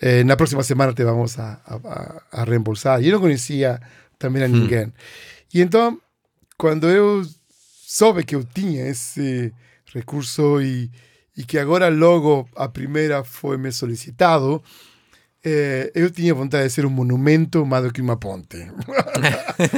[0.00, 3.02] Eh, na próxima semana te vamos a, a, a reembolsar.
[3.02, 3.80] E eu não conhecia
[4.18, 4.92] também a ninguém.
[5.52, 5.98] E então,
[6.56, 7.22] quando eu
[7.86, 9.52] soube que eu tinha esse
[9.94, 10.90] recurso e,
[11.36, 14.62] e que agora logo a primeira foi me solicitado,
[15.48, 18.56] eh, eu tinha vontade de ser um monumento mais do que uma ponte.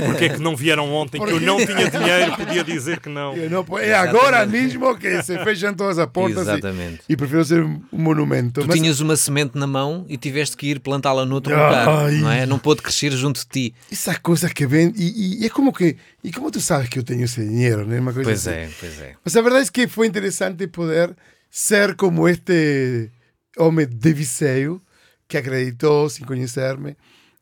[0.06, 1.20] Porquê é que não vieram ontem?
[1.22, 3.36] Que eu não tinha dinheiro, podia dizer que não.
[3.36, 7.00] Eu não, é agora mesmo que se fecham todas as portas e, Exatamente.
[7.06, 8.62] e prefiro ser um monumento.
[8.62, 11.66] Tu Mas- tinhas uma semente na mão e tiveste que ir plantá-la noutro Ai.
[11.68, 12.46] lugar, não é?
[12.46, 13.74] Não pôde crescer junto de ti.
[13.92, 17.02] Essas coisas que vêm e, e é como que e como tu sabes que eu
[17.02, 18.00] tenho esse dinheiro, né?
[18.00, 18.56] Uma coisa Pois assim.
[18.56, 19.12] é, pois é.
[19.22, 21.14] Mas a verdade é que foi interessante poder
[21.50, 23.10] ser como este
[23.58, 24.80] homem de Viseu
[25.28, 26.96] que acreditou sem conhecer-me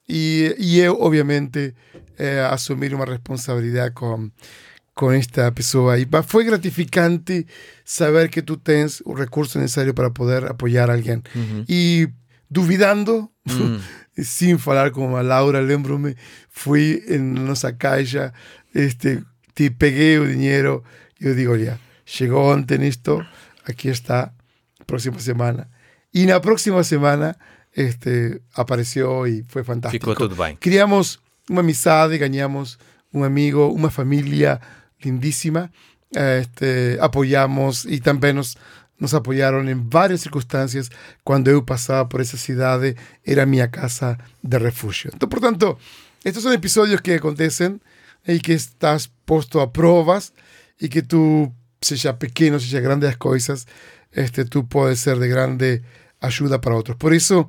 [0.08, 1.74] e, e eu, obviamente,
[2.18, 4.30] eh, assumir uma responsabilidade com,
[4.94, 5.98] com esta pessoa.
[5.98, 7.46] E foi gratificante
[7.84, 11.22] saber que tu tens o recurso necessário para poder apoiar alguém.
[11.68, 12.08] E
[12.48, 13.28] duvidando,
[14.22, 16.16] sem falar com a Laura, lembro-me,
[16.48, 18.32] fui na nossa caixa,
[18.74, 19.22] este,
[19.54, 20.84] te peguei o dinheiro
[21.20, 23.24] e eu digo, olha, chegou ontem isto,
[23.66, 24.32] aqui está,
[24.86, 25.68] próxima semana.
[26.14, 27.36] E na próxima semana
[27.76, 30.10] este, apareceu e foi fantástico.
[30.10, 30.56] Ficou tudo bem.
[30.56, 32.78] Criamos uma amizade, ganhamos
[33.12, 34.60] um amigo, uma família
[35.04, 35.70] lindíssima,
[36.14, 38.56] este, apoiamos e também nos,
[38.98, 40.88] nos apoiaram em várias circunstâncias.
[41.22, 45.10] Quando eu passava por essa cidade, era a minha casa de refúgio.
[45.14, 45.78] Então, portanto,
[46.24, 47.78] estes são episódios que acontecem
[48.26, 50.32] e que estás posto a provas
[50.80, 53.66] e que tu, seja pequeno, seja grande as coisas,
[54.14, 55.82] este, tu podes ser de grande
[56.20, 56.96] ajuda para outros.
[56.96, 57.46] Por isso,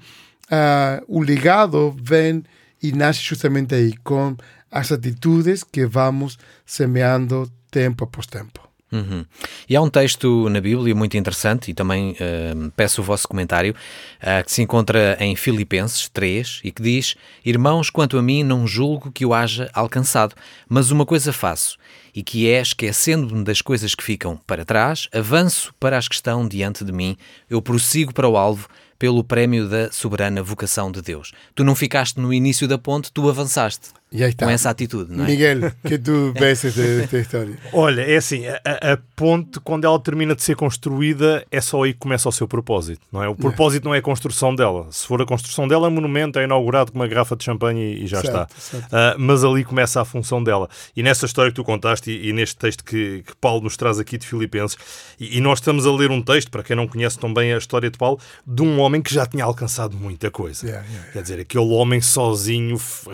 [0.49, 2.43] ah, o legado vem
[2.81, 4.35] e nasce justamente aí, com
[4.71, 8.67] as atitudes que vamos semeando tempo após tempo.
[8.89, 9.25] Uhum.
[9.67, 12.15] E há um texto na Bíblia muito interessante, e também
[12.55, 13.75] hum, peço o vosso comentário,
[14.21, 18.65] ah, que se encontra em Filipenses 3 e que diz: Irmãos, quanto a mim, não
[18.65, 20.35] julgo que o haja alcançado,
[20.69, 21.77] mas uma coisa faço,
[22.17, 26.47] e que é, esquecendo-me das coisas que ficam para trás, avanço para as que estão
[26.47, 27.15] diante de mim,
[27.47, 31.31] eu prossigo para o alvo pelo prémio da soberana vocação de Deus.
[31.53, 34.45] Tu não ficaste no início da ponte, tu avançaste E aí está.
[34.45, 35.27] com essa atitude, não é?
[35.27, 37.57] Miguel, que tu esta, esta história?
[37.73, 41.91] Olha, é assim, a, a- ponte, quando ela termina de ser construída, é só aí
[41.93, 43.27] que começa o seu propósito, não é?
[43.27, 44.87] O propósito não é a construção dela.
[44.91, 48.03] Se for a construção dela, é monumento, é inaugurado com uma garrafa de champanhe e,
[48.03, 48.47] e já Certo, está.
[48.61, 48.87] certo.
[48.93, 50.69] Ah, mas ali começa a função dela.
[50.95, 53.99] E nessa história que tu contaste e, e neste texto que, que Paulo nos traz
[53.99, 54.77] aqui de Filipenses,
[55.19, 57.57] e, e nós estamos a ler um texto, para quem não conhece tão bem a
[57.57, 60.65] história de Paulo, de um homem que já tinha alcançado muita coisa.
[60.65, 61.11] Yeah, yeah, yeah.
[61.13, 63.09] Quer dizer, aquele homem sozinho f-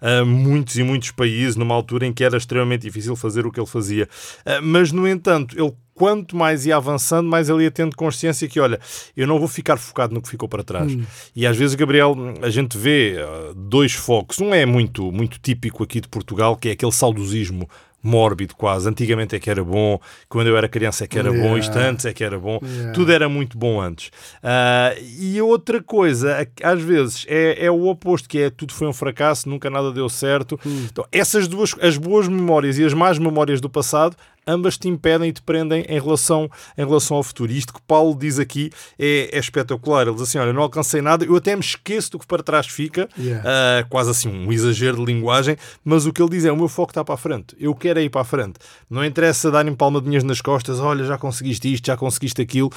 [0.00, 3.58] ah, muitos e muitos países numa altura em que era extremamente difícil fazer o que
[3.58, 4.08] ele fazia.
[4.44, 8.60] Ah, mas, no entanto, ele quanto mais ia avançando, mais ele ia tendo consciência que,
[8.60, 8.78] olha,
[9.16, 10.96] eu não vou ficar focado no que ficou para trás.
[11.34, 14.38] E às vezes, Gabriel, a gente vê ah, dois focos.
[14.38, 17.68] Um é muito, muito típico aqui de Portugal, que é aquele saudosismo
[18.02, 18.88] mórbido quase.
[18.88, 21.58] Antigamente é que era bom, quando eu era criança é que era bom, Yeah.
[21.58, 22.58] isto antes é que era bom.
[22.62, 22.92] Yeah.
[22.92, 24.10] Tudo era muito bom antes.
[24.42, 28.92] Ah, e outra coisa, às vezes, é, é o oposto, que é tudo foi um
[28.92, 30.58] fracasso, nunca nada deu certo.
[30.64, 34.16] Então, essas duas, as boas memórias e as más memórias do passado,
[34.48, 37.52] ambas te impedem e te prendem em relação, em relação ao futuro.
[37.52, 40.02] E isto que Paulo diz aqui é, é espetacular.
[40.06, 42.66] Ele diz assim: Olha, não alcancei nada, eu até me esqueço do que para trás
[42.66, 43.44] fica, Yeah.
[43.48, 46.68] ah, quase assim um exagero de linguagem, mas o que ele diz é: o meu
[46.68, 48.54] foco está para a frente, eu quero é ir para a frente.
[48.88, 52.70] Não interessa darem palmadinhas nas costas, olha, já conseguiste isto, já conseguiste aquilo.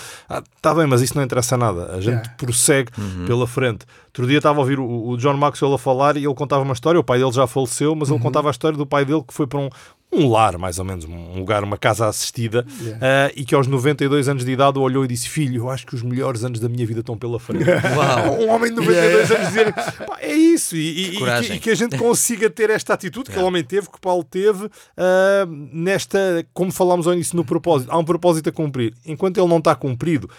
[0.55, 1.93] Está bem, mas isso não interessa nada.
[1.93, 2.33] A gente Yeah.
[2.37, 2.91] prossegue
[3.25, 3.85] pela frente.
[4.07, 6.73] Outro dia estava a ouvir o, o John Maxwell a falar e ele contava uma
[6.73, 6.99] história.
[6.99, 9.47] O pai dele já faleceu, mas ele contava a história do pai dele que foi
[9.47, 9.69] para um,
[10.11, 12.99] um lar, mais ou menos, um lugar, uma casa assistida, yeah.
[12.99, 15.95] uh, e que aos 92 anos de idade olhou e disse: Filho, eu acho que
[15.95, 17.63] os melhores anos da minha vida estão pela frente.
[18.41, 19.35] um homem de 92 yeah.
[19.35, 19.73] anos dizer:
[20.19, 23.31] É isso, e, e, e, que, e, que, a gente consiga ter esta atitude que
[23.31, 23.45] yeah.
[23.45, 27.89] o homem teve, que o Paulo teve, uh, nesta, como falámos ao início no propósito,
[27.91, 28.93] há um propósito a cumprir.
[29.05, 30.29] Enquanto ele não está cumprido,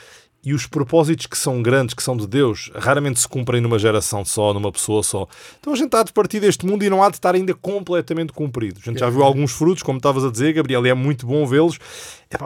[0.44, 4.24] e os propósitos que são grandes, que são de Deus, raramente se cumprem numa geração
[4.24, 5.28] só, numa pessoa só.
[5.60, 8.32] Então a gente há de partir deste mundo e não há de estar ainda completamente
[8.32, 8.80] cumprido.
[8.82, 11.46] A gente já viu alguns frutos, como estavas a dizer, Gabriel, e é muito bom
[11.46, 11.78] vê-los,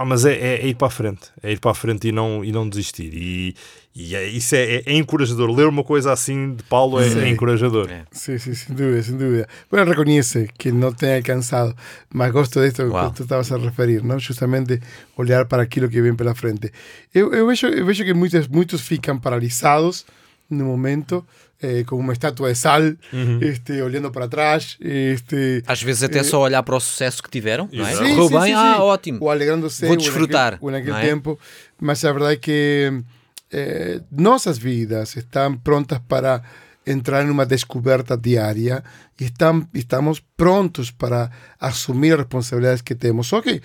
[0.07, 2.45] mas é, é, é, ir para a frente, é ir para a frente e não,
[2.45, 3.11] e não desistir.
[3.15, 3.55] E,
[3.99, 5.51] e é, isso é, é, é, encorajador.
[5.51, 7.89] Ler uma coisa assim de Paulo é, é encorajador.
[8.11, 9.49] Sim, sim, sem dúvida, sem dúvida.
[9.71, 11.75] Bueno, reconhece que não tem alcançado,
[12.13, 13.09] mas gosto disto wow.
[13.09, 14.19] que tu estavas a referir, não?
[14.19, 14.83] justamente
[15.17, 16.71] olhar para aquilo que vem pela frente.
[17.15, 20.05] Eu, eu, vejo, eu vejo que muitos, muitos ficam paralisados
[20.51, 21.27] no momento,
[21.63, 23.39] eh, como uma estátua de sal, uhum.
[23.41, 24.77] este, olhando para trás.
[24.79, 27.93] Este, Às vezes até eh, só olhar para o sucesso que tiveram, não é?
[27.93, 29.19] Sim, Correu sim, bem, sim, ah, ótimo.
[29.23, 29.87] Ou alegrando-se.
[29.87, 30.59] Vou desfrutar.
[30.61, 31.41] Ou naquele, ou naquele tempo.
[31.81, 33.03] Mas a verdade é que
[33.53, 36.43] eh, nossas vidas estão prontas para
[36.87, 38.83] entrar em uma descoberta diária
[39.19, 41.31] e estão, estamos prontos para
[41.61, 43.27] assumir as responsabilidades que temos.
[43.27, 43.61] Só que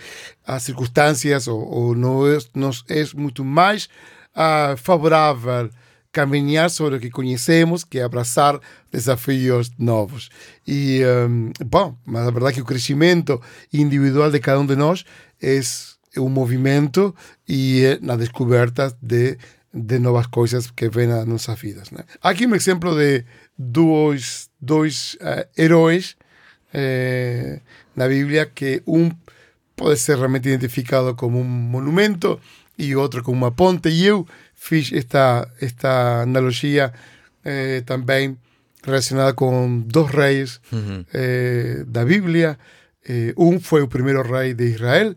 [0.45, 3.87] as circunstâncias ou, ou nos, nos é muito mais
[4.35, 5.69] uh, favorável
[6.11, 8.59] caminhar sobre o que conhecemos que abraçar
[8.91, 10.29] desafios novos.
[10.67, 13.41] E, um, bom, mas a verdade é que o crescimento
[13.71, 15.05] individual de cada um de nós
[15.41, 17.15] é um movimento
[17.47, 19.37] e é na descoberta de
[19.73, 21.91] de novas coisas que vêm nas nossas vidas.
[21.91, 22.03] Né?
[22.21, 23.23] Aqui um exemplo de
[23.57, 26.15] dois, dois uh, heróis
[26.73, 27.59] eh,
[27.95, 29.11] na Bíblia que um
[29.75, 32.39] pode ser realmente identificado como um monumento
[32.77, 33.89] e outro como uma ponte.
[33.89, 36.93] E eu fiz esta, esta analogia
[37.43, 38.37] eh, também
[38.83, 41.05] relacionada com dois reis uhum.
[41.13, 42.57] eh, da Bíblia.
[43.07, 45.15] Eh, um foi o primeiro rei de Israel,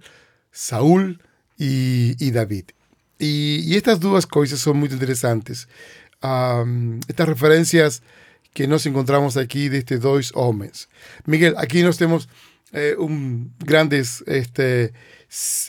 [0.51, 1.17] Saul,
[1.59, 2.67] e, e David.
[3.25, 5.67] Y, y estas dos cosas son muy interesantes.
[6.23, 8.03] Um, estas referencias
[8.53, 10.91] que nos encontramos aquí de estos dos hombres.
[11.25, 12.29] Miguel, aquí nos tenemos
[12.73, 14.93] eh, un, grandes este,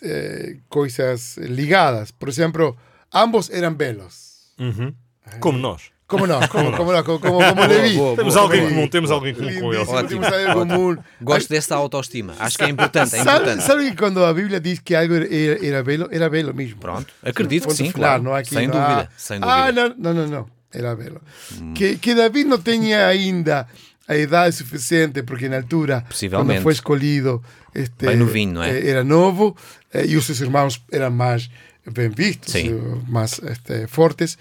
[0.01, 2.11] eh, cosas ligadas.
[2.11, 2.75] Por ejemplo,
[3.09, 3.75] ambos eran.
[3.75, 4.93] Uh -huh.
[5.39, 5.94] Como nós.
[6.07, 7.97] Como nós, como, como, como, como, como Levi.
[8.15, 10.07] Temos algo em comum, temos algo em comum com ele.
[10.07, 10.97] Temos comum.
[11.21, 12.35] Gosto dessa autoestima.
[12.39, 13.15] Acho que é importante.
[13.15, 13.63] É importante.
[13.63, 16.79] Sabe, que quando a Bíblia diz que algo era, era belo, era belo mesmo.
[16.79, 18.21] Pronto, acredito que sim, claro.
[18.21, 19.57] Não aqui, sem, não dúvida, ah, sem dúvida.
[19.57, 20.47] Ah, não, não, não, não.
[20.71, 21.21] era belo.
[21.59, 21.73] Hum.
[21.73, 23.67] Que, que David não tinha ainda
[24.07, 28.69] a idade suficiente, porque na altura, quando foi escolhido, este, Bem novinho, não é?
[28.69, 29.55] Eh, era novo,
[29.93, 31.49] eh, e os seus irmãos eram mais
[31.91, 32.69] bem vistos, sim.
[33.07, 34.37] mais este, fortes.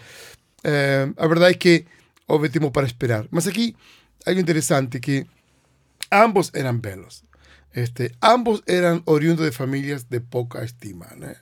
[0.64, 1.84] Uh, a verdade é que
[2.26, 3.26] houve tempo para esperar.
[3.30, 3.76] Mas aqui
[4.26, 5.26] algo interessante que
[6.10, 7.22] ambos eram belos.
[7.74, 11.36] Este, ambos eram oriundos de famílias de pouca estima, né?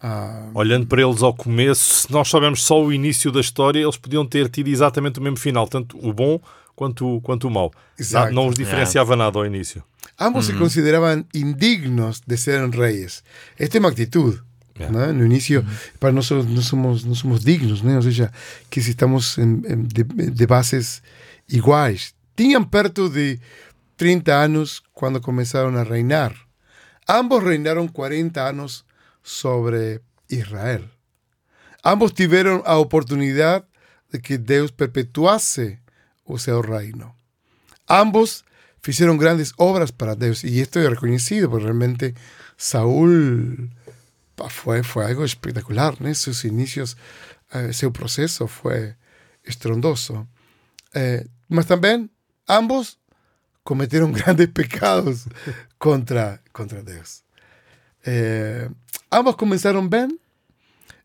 [0.00, 3.96] Ah, Olhando para eles ao começo, se nós sabemos só o início da história, eles
[3.96, 6.40] podiam ter tido exatamente o mesmo final, tanto o bom
[6.76, 7.72] quanto, quanto o mau.
[8.12, 9.82] Não, não os diferenciava nada ao início.
[10.20, 13.24] Ambos se consideravam indignos de serem reis.
[13.58, 14.40] Esta é uma atitude.
[14.76, 15.12] Yeah.
[15.12, 15.64] No inicio,
[16.00, 17.96] para nosotros no somos, no somos dignos, ¿no?
[17.96, 18.32] o sea,
[18.68, 21.02] que si estamos en, en, de, de, bases
[21.48, 22.14] iguais.
[22.34, 23.38] Tinham perto de
[23.96, 26.34] 30 anos quando começaram a reinar.
[27.06, 28.84] Ambos reinaram 40 anos
[29.22, 30.90] sobre Israel.
[31.84, 33.64] Ambos tiveram a oportunidade
[34.10, 35.78] de que Deus perpetuasse
[36.24, 37.14] o seu reino.
[37.88, 38.44] Ambos
[38.82, 42.14] fizeram grandes obras para Deus e isto é reconhecido, porque realmente
[42.56, 43.70] Saúl
[44.48, 46.14] fue, fue algo espectacular, ¿no?
[46.14, 46.96] Sus inicios,
[47.52, 48.96] eh, su proceso fue
[49.42, 50.26] estrondoso.
[50.94, 52.10] Eh, mas también
[52.46, 52.98] ambos
[53.62, 55.24] cometieron grandes pecados
[55.78, 57.24] contra, contra Dios.
[58.04, 58.68] Eh,
[59.10, 60.18] ambos comenzaron bien,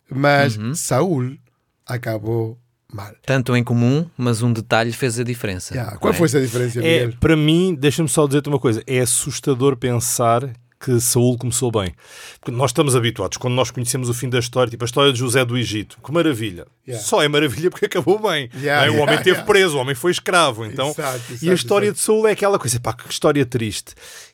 [0.10, 0.76] mas uhum.
[0.76, 1.40] Saúl
[1.86, 2.60] acabou
[2.92, 3.16] mal.
[3.26, 5.74] Tanto em comum, mas um detalhe fez a diferença.
[5.74, 5.98] Yeah.
[5.98, 6.18] Qual é?
[6.18, 11.00] foi essa diferença, É, para mim, deixa-me só dizer-te uma coisa, é assustador pensar que
[11.00, 11.94] Saul começou bem.
[12.40, 15.20] Porque nós estamos habituados, quando nós conhecemos o fim da história, tipo a história de
[15.20, 16.66] José do Egito, que maravilha.
[16.88, 17.06] Yeah.
[17.06, 18.50] Só é maravilha porque acabou bem.
[18.56, 18.90] Yeah, é?
[18.90, 20.66] O homem esteve preso, o homem foi escravo.
[20.66, 22.00] Então, exato, exato, e a história exato.
[22.00, 23.94] de Saul é aquela coisa, pá, que história triste.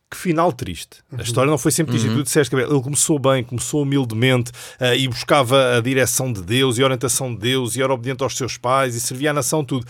[0.09, 0.97] Que final triste.
[1.11, 1.21] A uhum.
[1.21, 2.07] história não foi sempre isto.
[2.07, 2.17] Uhum.
[2.17, 6.77] Tu disseste que ele começou bem, começou humildemente uh, e buscava a direção de Deus
[6.77, 9.65] e a orientação de Deus e era obediente aos seus pais e servia à nação,
[9.65, 9.85] tudo.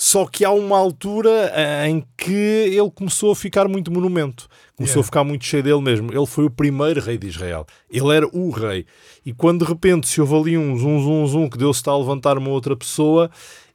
[0.00, 4.48] Só que há uma altura eh, em que ele começou a ficar muito monumento.
[4.76, 5.00] Começou yeah.
[5.00, 6.12] a ficar muito cheio dele mesmo.
[6.12, 7.66] Ele foi o primeiro rei de Israel.
[7.90, 8.86] Ele era o rei.
[9.26, 11.98] E quando de repente se houve ali um zum, zum, zum que Deus está a
[11.98, 13.28] levantar uma outra pessoa,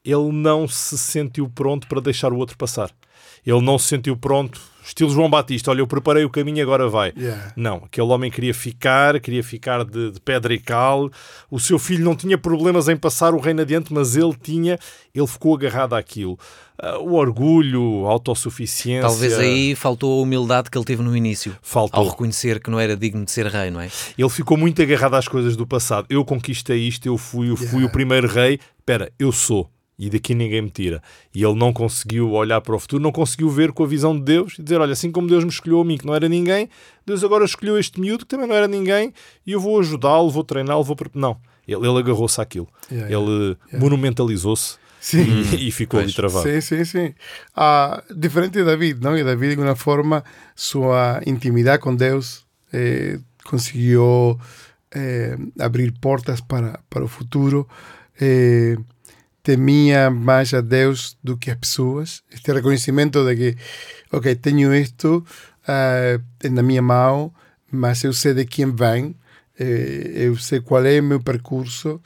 [0.03, 2.89] ele não se sentiu pronto para deixar o outro passar.
[3.45, 7.13] Ele não se sentiu pronto, estilo João Batista, olha, eu preparei o caminho, agora vai.
[7.17, 7.53] Yeah.
[7.55, 11.09] Não, aquele homem queria ficar, queria ficar de, de, pedra e cal.
[11.49, 14.77] O seu filho não tinha problemas em passar o reino adiante, mas ele tinha,
[15.13, 16.37] ele ficou agarrado àquilo.
[16.81, 19.07] Uh, o orgulho, a autossuficiência.
[19.07, 21.55] Talvez aí faltou a humildade que ele teve no início.
[21.61, 21.99] Faltou.
[21.99, 23.89] Ao reconhecer que não era digno de ser rei, não é?
[24.17, 26.07] Ele ficou muito agarrado às coisas do passado.
[26.09, 27.87] Eu conquistei isto, eu fui, eu fui Yeah.
[27.87, 28.59] o primeiro rei.
[28.79, 29.69] Espera, eu sou.
[30.05, 31.01] E daqui ninguém me tira.
[31.33, 34.23] E ele não conseguiu olhar para o futuro, não conseguiu ver com a visão de
[34.23, 36.67] Deus e dizer: Olha, assim como Deus me escolheu a mim, que não era ninguém,
[37.05, 39.13] Deus agora escolheu este miúdo, que também não era ninguém,
[39.47, 40.93] e eu vou ajudá-lo, vou treiná-lo, vou.
[40.93, 42.67] pre-" Não, ele, ele agarrou-se àquilo.
[42.91, 45.23] Yeah, ele monumentalizou-se Sim.
[45.53, 46.49] e, e ficou ali travado.
[46.49, 47.13] Sim, sim, sim.
[47.55, 49.15] Ah, diferente de David, ¿no?
[49.15, 50.83] Que David, de alguna forma, su
[51.25, 54.37] intimidad con Deus eh, consiguió
[54.91, 57.67] eh, abrir portas para, para o futuro.
[58.19, 58.75] Eh,
[59.43, 62.23] temia mais a Deus do que as pessoas.
[62.31, 63.57] Este reconhecimento de que,
[64.11, 65.25] ok, tenho isto
[65.67, 67.33] ah, na minha mão,
[67.71, 69.15] mas eu sei de quem vem,
[69.59, 72.01] eh, eu sei qual é o meu percurso,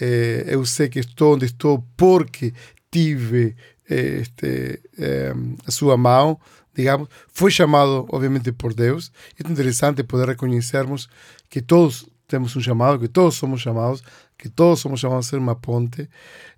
[0.00, 2.54] eh, eu sei que estou onde estou porque
[2.90, 3.54] tive
[3.88, 5.34] eh, este, eh,
[5.66, 6.38] a sua mão,
[6.74, 9.12] digamos, foi chamado, obviamente, por Deus.
[9.38, 11.08] É interessante poder reconhecermos
[11.50, 14.02] que todos temos um chamado, que todos somos chamados,
[14.38, 16.08] que todos somos chamados a ser uma ponte.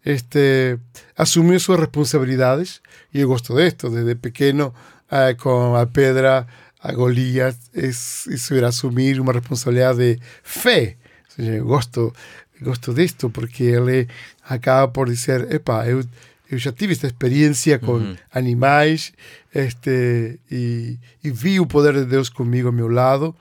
[0.05, 0.79] Este,
[1.17, 2.81] assumiu suas responsabilidades,
[3.13, 4.75] e eu gosto disto, desde pequeno,
[5.11, 6.47] ah, com a pedra,
[6.83, 10.97] a Golias, es, isso era assumir uma responsabilidade de fé.
[11.25, 12.13] Ou seja, eu gosto,
[12.61, 14.09] gosto disto, porque ele
[14.45, 16.05] acaba por dizer, epa, eu,
[16.51, 19.13] eu já tive esta experiência com animais
[19.55, 23.35] este, e, e vi o poder de Deus comigo ao meu lado.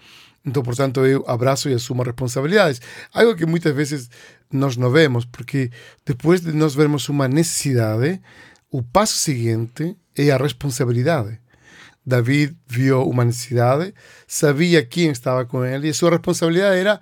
[0.49, 2.81] Então, portanto, eu abraço e assumo responsabilidades.
[3.13, 4.09] Algo que muitas vezes
[4.51, 5.71] nós não vemos, porque
[6.05, 8.19] depois de nós vermos uma necessidade,
[8.71, 11.39] o passo seguinte é a responsabilidade.
[12.05, 13.93] David viu uma necessidade,
[14.27, 16.99] sabia quem estava com ele e sua responsabilidade era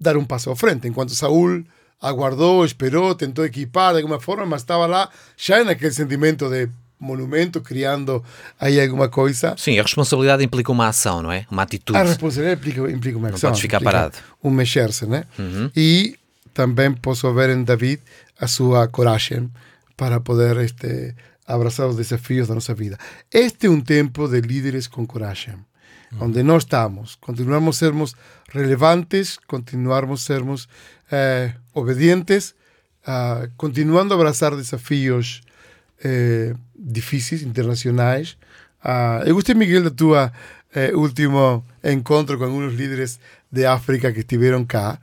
[0.00, 0.88] dar um passo à frente.
[0.88, 1.64] Enquanto Saúl
[2.00, 7.60] aguardou, esperou, tentou equipar de alguma forma, mas estava lá já naquele sentimento de monumento,
[7.60, 8.24] criando
[8.58, 9.54] aí alguma coisa.
[9.56, 11.46] Sim, a responsabilidade implica uma ação, não é?
[11.50, 11.98] Uma atitude.
[11.98, 13.50] A responsabilidade implica, implica uma ação.
[13.50, 14.16] podes ficar parado.
[14.42, 15.24] Um mexer-se, né?
[15.76, 16.16] E
[16.52, 18.02] também posso ver em David
[18.40, 19.50] a sua coragem
[19.96, 21.14] para poder este,
[21.46, 22.98] abraçar os desafios da nossa vida.
[23.32, 25.54] Este é um tempo de líderes com coragem,
[26.20, 28.14] onde nós estamos, continuamos a sermos
[28.50, 30.68] relevantes, continuarmos a sermos
[31.10, 32.54] eh, obedientes,
[33.06, 35.40] ah, continuando a abraçar desafios
[36.02, 38.36] eh, difíceis, internacionais.
[38.82, 39.22] Ah,
[39.54, 40.32] Miguel, da tua
[40.74, 43.18] eh, último encontro com alguns líderes
[43.50, 44.98] de África que estiveram cá.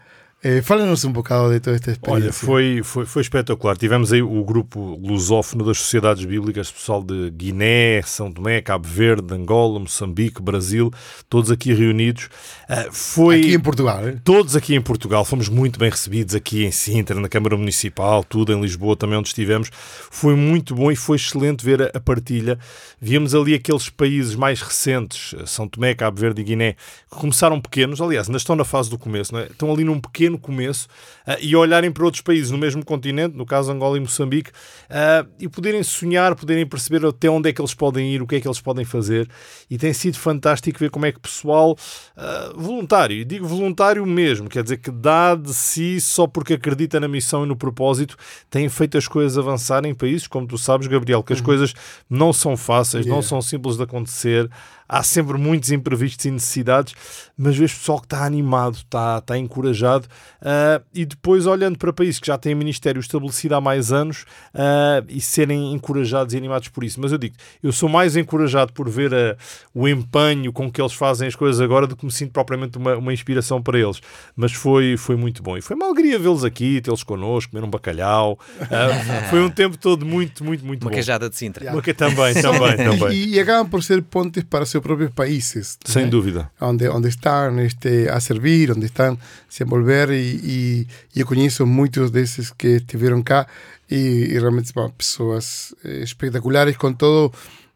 [0.47, 2.25] Eh, Fala-nos um bocado de toda esta experiência.
[2.25, 3.75] Olha, foi, foi, foi espetacular.
[3.77, 9.33] Tivemos aí o grupo lusófono das sociedades bíblicas, pessoal de Guiné, São Tomé, Cabo Verde,
[9.33, 10.91] Angola, Moçambique, Brasil,
[11.27, 12.29] todos aqui reunidos.
[12.69, 14.07] Ah, foi Aqui em Portugal.
[14.07, 14.21] hein?
[14.23, 18.53] todos aqui em Portugal, fomos muito bem recebidos aqui em Sintra, na Câmara Municipal, tudo
[18.53, 19.71] em Lisboa também onde estivemos.
[20.11, 22.59] Foi muito bom e foi excelente ver a, a partilha.
[23.01, 26.73] Víamos ali aqueles países mais recentes, São Tomé, Cabo Verde e Guiné,
[27.09, 29.45] que começaram pequenos, aliás, ainda estão na fase do começo, é?
[29.47, 30.87] estão ali num pequeno começo
[31.25, 34.51] ah, e olharem para outros países no mesmo continente, no caso Angola e Moçambique,
[34.89, 38.35] ah, e poderem sonhar, poderem perceber até onde é que eles podem ir, o que
[38.35, 39.29] é que eles podem fazer.
[39.69, 41.77] E tem sido fantástico ver como é que o pessoal
[42.15, 46.99] ah, voluntário, e digo voluntário mesmo, quer dizer que dá de si só porque acredita
[46.99, 48.17] na missão e no propósito,
[48.49, 51.73] tem feito as coisas avançarem em países, como tu sabes, Gabriel, que as coisas
[52.09, 53.29] não são fáceis, não Yeah.
[53.29, 54.49] são simples de acontecer.
[54.87, 56.93] Há sempre muitos imprevistos e necessidades,
[57.37, 60.07] mas vês pessoal que está animado, está, está encorajado
[60.41, 65.03] ah, e depois olhando para países que já têm ministério estabelecido há mais anos ah,
[65.09, 66.99] e serem encorajados e animados por isso.
[67.01, 69.35] Mas eu digo, eu sou mais encorajado por ver ah,
[69.73, 72.95] o empenho com que eles fazem as coisas agora do que me sinto propriamente uma,
[72.95, 73.99] uma inspiração para eles.
[74.35, 77.69] Mas foi, foi muito bom e foi uma alegria vê-los aqui, tê-los connosco, comer um
[77.69, 78.37] bacalhau.
[79.29, 80.93] Foi um tempo todo muito, muito, muito Uma bom.
[80.93, 81.71] queijada de Sintra.
[81.71, 83.11] Uma que também, também, também.
[83.11, 85.77] E, e acabam por ser pontes para seus próprios países.
[85.85, 86.09] Sem né?
[86.09, 86.51] dúvida.
[86.59, 92.11] onde, onde estão este, a servir, onde estão se envolver e, e, eu conheço muitos
[92.11, 93.47] desses que estiveram cá
[93.89, 97.31] e, e realmente são pessoas eh, espetaculares com todo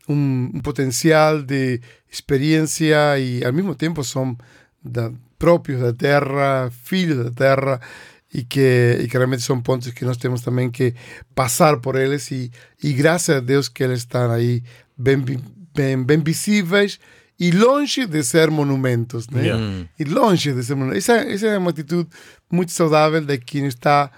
[0.07, 1.79] um, um potencial de
[2.12, 4.38] experiência e ao mesmo tempo são
[4.83, 7.79] da, próprios da terra, filhos da terra
[8.33, 10.93] e que, e que realmente são pontos que nós temos também que
[11.33, 12.52] passar por eles e,
[12.83, 14.63] e graças a Deus que eles estão aí
[14.97, 15.23] bem,
[15.74, 17.00] bem, bem visíveis
[17.40, 19.44] e longe de ser monumentos, né?
[19.44, 19.90] Yeah.
[19.98, 21.08] E longe de ser monumentos.
[21.08, 22.10] Essa, essa é uma atitude
[22.52, 24.12] muito saudável de quem está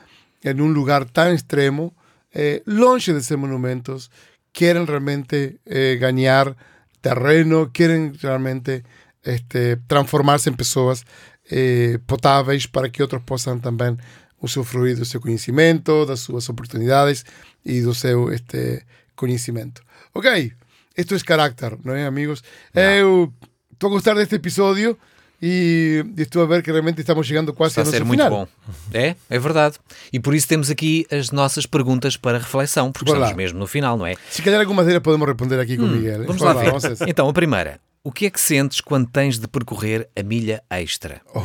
[0.44, 1.94] em um lugar tão extremo,
[2.34, 4.10] eh, longe de ser monumentos,
[4.52, 6.56] quieren realmente eh, ganhar
[7.02, 8.84] terreno, querem realmente
[9.24, 11.06] este, transformar-se em pessoas
[11.52, 13.98] eh, potáveis para que outros possam também
[14.42, 17.24] usufruir do seu conhecimento, das suas oportunidades
[17.64, 18.84] e do seu este,
[19.16, 19.84] conhecimento.
[20.14, 20.54] Ok,
[21.02, 22.44] isto é carácter, não é, amigos?
[22.74, 23.34] Eu
[23.74, 24.98] estou a gostar deste episódio
[25.42, 28.30] e estou a ver que realmente estamos chegando quase Está a ser muito final.
[28.46, 28.48] bom.
[28.94, 29.78] É, é verdade.
[30.14, 33.38] E por isso temos aqui as nossas perguntas para reflexão, porque Bora estamos lá.
[33.38, 34.16] mesmo no final, não é?
[34.30, 36.24] Se calhar algumas delas podemos responder aqui com Miguel.
[36.24, 36.26] ¿eh?
[36.28, 36.72] Vamos Bora lá ver.
[36.80, 37.02] vamos.
[37.08, 37.80] Então, a primeira.
[38.04, 41.22] O que é que sentes quando tens de percorrer a milha extra?
[41.36, 41.44] Ah,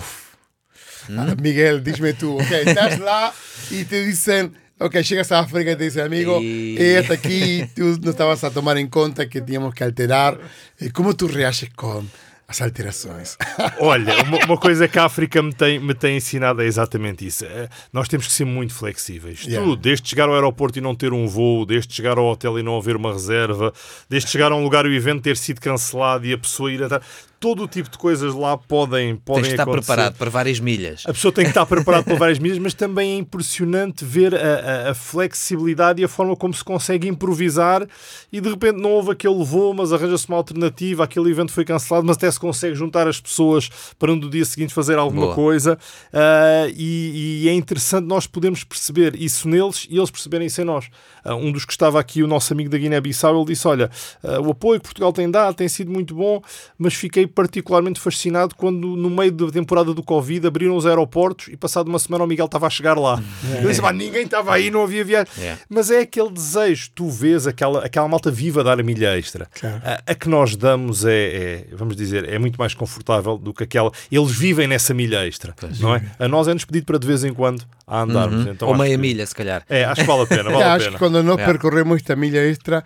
[1.41, 3.33] Miguel, diz-me tú, ok, estás lá
[3.71, 7.65] y te dicen, ok, llegas a África y te dicen, amigo, Y- eh, hasta aquí
[7.75, 10.39] tú no estabas a tomar en cuenta que teníamos que alterar.
[10.79, 12.11] Eh, ¿Cómo tú reages con
[12.49, 13.37] las alterações?
[13.81, 17.45] Olha, uma, uma coisa que a África me tem, me tem ensinado é exatamente isso.
[17.45, 19.43] É, Nós temos que ser muito flexíveis.
[19.45, 19.65] Yeah.
[19.67, 22.63] Tudo, desde chegar ao aeroporto e não ter um voo, desde chegar ao hotel e
[22.63, 23.73] não haver uma reserva,
[24.09, 26.83] desde chegar a um lugar e o evento ter sido cancelado e a pessoa ir
[26.83, 27.03] atrás.
[27.39, 29.87] Todo o tipo de coisas lá podem, podem Tens de estar acontecer.
[29.87, 31.03] preparado para várias milhas.
[31.07, 34.39] A pessoa tem que estar preparada para várias medidas, mas também é impressionante ver a,
[34.39, 37.87] a- a flexibilidade e a forma como se consegue improvisar
[38.33, 42.07] e de repente não houve aquele voo, mas arranja-se uma alternativa, aquele evento foi cancelado,
[42.07, 43.69] mas até se consegue juntar as pessoas
[43.99, 45.35] para no dia seguinte fazer alguma Boa.
[45.35, 45.79] coisa
[46.13, 50.65] Ah, e, e é interessante nós podermos perceber isso neles e eles perceberem isso em
[50.65, 50.89] nós.
[51.25, 53.91] Ah, um dos que estava aqui, o nosso amigo da Guiné-Bissau, ele disse, olha,
[54.25, 56.41] ah, o apoio que Portugal tem dado tem sido muito bom,
[56.79, 61.57] mas fiquei particularmente fascinado quando no meio da temporada do Covid abriram os aeroportos e
[61.57, 63.23] passado uma semana o Miguel estava a chegar lá.
[63.63, 65.33] Eu disse, "Pá, ninguém estava aí, não havia viagem.
[65.39, 65.57] É.
[65.69, 69.47] Mas é aquele desejo, tu vês aquela, aquela malta viva dar a milha extra.
[69.59, 69.81] Claro.
[69.85, 73.65] A, a que nós damos é, é, vamos dizer, é muito mais confortável do que
[73.65, 73.91] aquela.
[74.11, 76.03] Eles vivem nessa milha extra, não é?
[76.19, 78.47] A nós é-nos pedido para de vez em quando a andarmos.
[78.47, 79.63] Então Ou acho meia que- milha, se calhar.
[79.69, 80.93] É, acho que vale a pena, vale a acho pena.
[80.93, 81.45] que cuando nos Ya.
[81.45, 82.85] percorremos esta milla extra,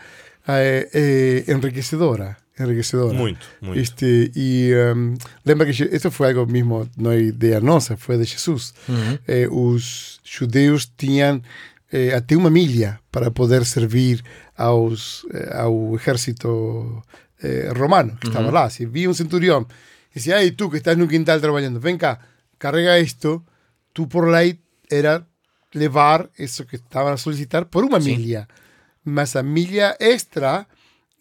[0.48, 0.88] eh,
[1.46, 3.14] eh, enriquecedora, enriquecedora.
[3.14, 3.80] Muito, muito.
[3.80, 8.26] Este, y em, lembra que esto fue algo mismo, no hay idea nossa, fue de
[8.26, 8.74] Jesús.
[9.26, 11.42] Eh, os judeus tinham
[11.90, 14.22] eh, até uma milha para poder servir
[14.56, 17.02] aos, eh, ao exército
[17.42, 18.70] eh, romano que estava lá.
[18.70, 19.66] Se via um centurião
[20.14, 22.20] e dizia, hey, tú que estás no quintal trabalhando, ven cá,
[22.58, 23.44] carrega esto,
[23.92, 25.26] tú por lei era
[25.72, 28.46] levar isso que estavam a solicitar por uma milha.
[29.04, 30.66] Mas a milha extra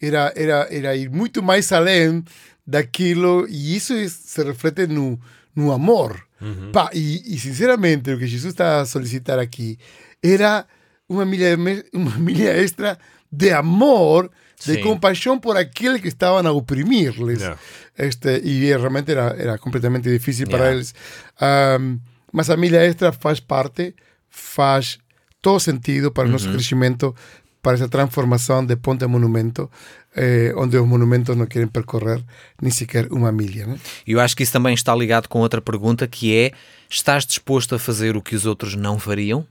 [0.00, 2.24] era, era, era ir muito mais além
[2.66, 5.20] daquilo, e isso se reflete no,
[5.54, 6.20] no amor.
[6.72, 9.78] Pá, e, e, sinceramente, o que Jesus está a solicitar aqui
[10.22, 10.64] era
[11.06, 11.54] uma milha,
[11.92, 12.98] uma milha extra
[13.30, 14.30] de amor,
[14.64, 14.80] de Sim.
[14.82, 17.40] compaixão por aquele que estavam a oprimir-lhes.
[17.40, 17.58] Yeah.
[17.98, 20.74] Este, e realmente era, era completamente difícil para Yeah.
[20.76, 20.94] eles.
[21.40, 21.98] Ahm,
[22.32, 23.94] mas a milha extra faz parte,
[24.30, 24.98] faz
[25.42, 27.14] todo sentido para o nosso crescimento,
[27.62, 29.70] para essa transformação de ponte a monumento,
[30.16, 32.22] eh, onde os monumentos não querem percorrer
[32.60, 33.66] nem sequer uma milha.
[33.66, 33.78] Né?
[34.06, 36.52] E eu acho que isso também está ligado com outra pergunta que é:
[36.88, 39.46] estás disposto a fazer o que os outros não fariam?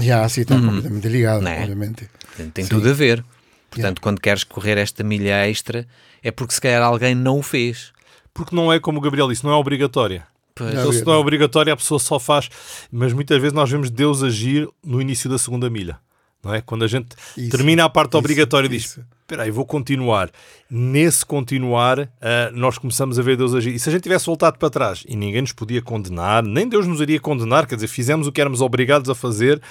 [0.00, 1.60] Já, assim está completamente ligado, Né?
[1.60, 2.08] obviamente.
[2.36, 2.70] Tem, tem Sim.
[2.70, 3.24] tudo a ver.
[3.70, 5.86] Portanto, quando queres correr esta milha extra,
[6.22, 7.92] é porque se calhar alguém não o fez.
[8.32, 10.26] Porque não é como o Gabriel disse, não é obrigatória.
[10.54, 10.72] Pois.
[10.72, 12.48] Então, se não é obrigatória, a pessoa só faz.
[12.90, 15.98] Mas muitas vezes nós vemos Deus agir no início da segunda milha.
[16.44, 16.60] Não é?
[16.60, 18.98] Quando a gente Isso, termina a parte isso, obrigatória e diz.
[19.22, 20.30] Espera aí, vou continuar.
[20.70, 23.74] Nesse continuar, ah, nós começamos a ver Deus agir.
[23.74, 26.86] E se a gente tivesse voltado para trás e ninguém nos podia condenar, nem Deus
[26.86, 29.62] nos iria condenar, quer dizer, fizemos o que éramos obrigados a fazer,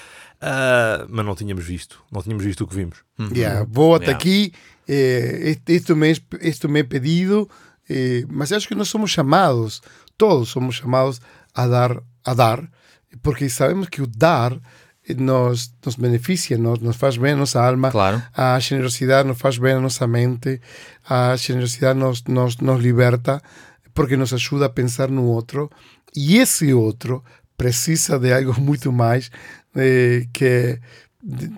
[0.42, 2.02] ah, mas não tínhamos visto.
[2.12, 2.98] Não tínhamos visto o que vimos.
[3.36, 4.18] Ya, vou até Yeah.
[4.18, 4.54] aqui,
[4.88, 7.48] eh, este- isto, me, es- isto me é pedido,
[7.90, 9.82] eh, mas acho que nós somos chamados,
[10.18, 11.22] todos somos chamados
[11.54, 12.68] a dar, a dar,
[13.22, 14.58] porque sabemos que o dar
[15.18, 18.22] nos, nos beneficia, nos, nos faz bem a nossa alma, Claro.
[18.34, 20.62] a generosidade nos faz bem a nossa mente,
[21.10, 23.42] a generosidade nos, nos, nos liberta,
[23.94, 25.70] porque nos ajuda a pensar no outro,
[26.16, 27.24] e esse outro
[27.58, 29.30] precisa de algo muito mais
[29.76, 30.80] eh, que,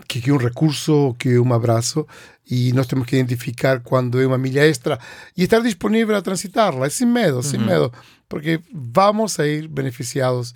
[0.07, 2.07] que, que um recurso, que um abraço,
[2.49, 4.99] e nós temos que identificar quando é uma milha extra
[5.35, 7.91] e estar disponível a transitarla, sem medo, sem medo,
[8.29, 10.53] porque vamos a ir beneficiados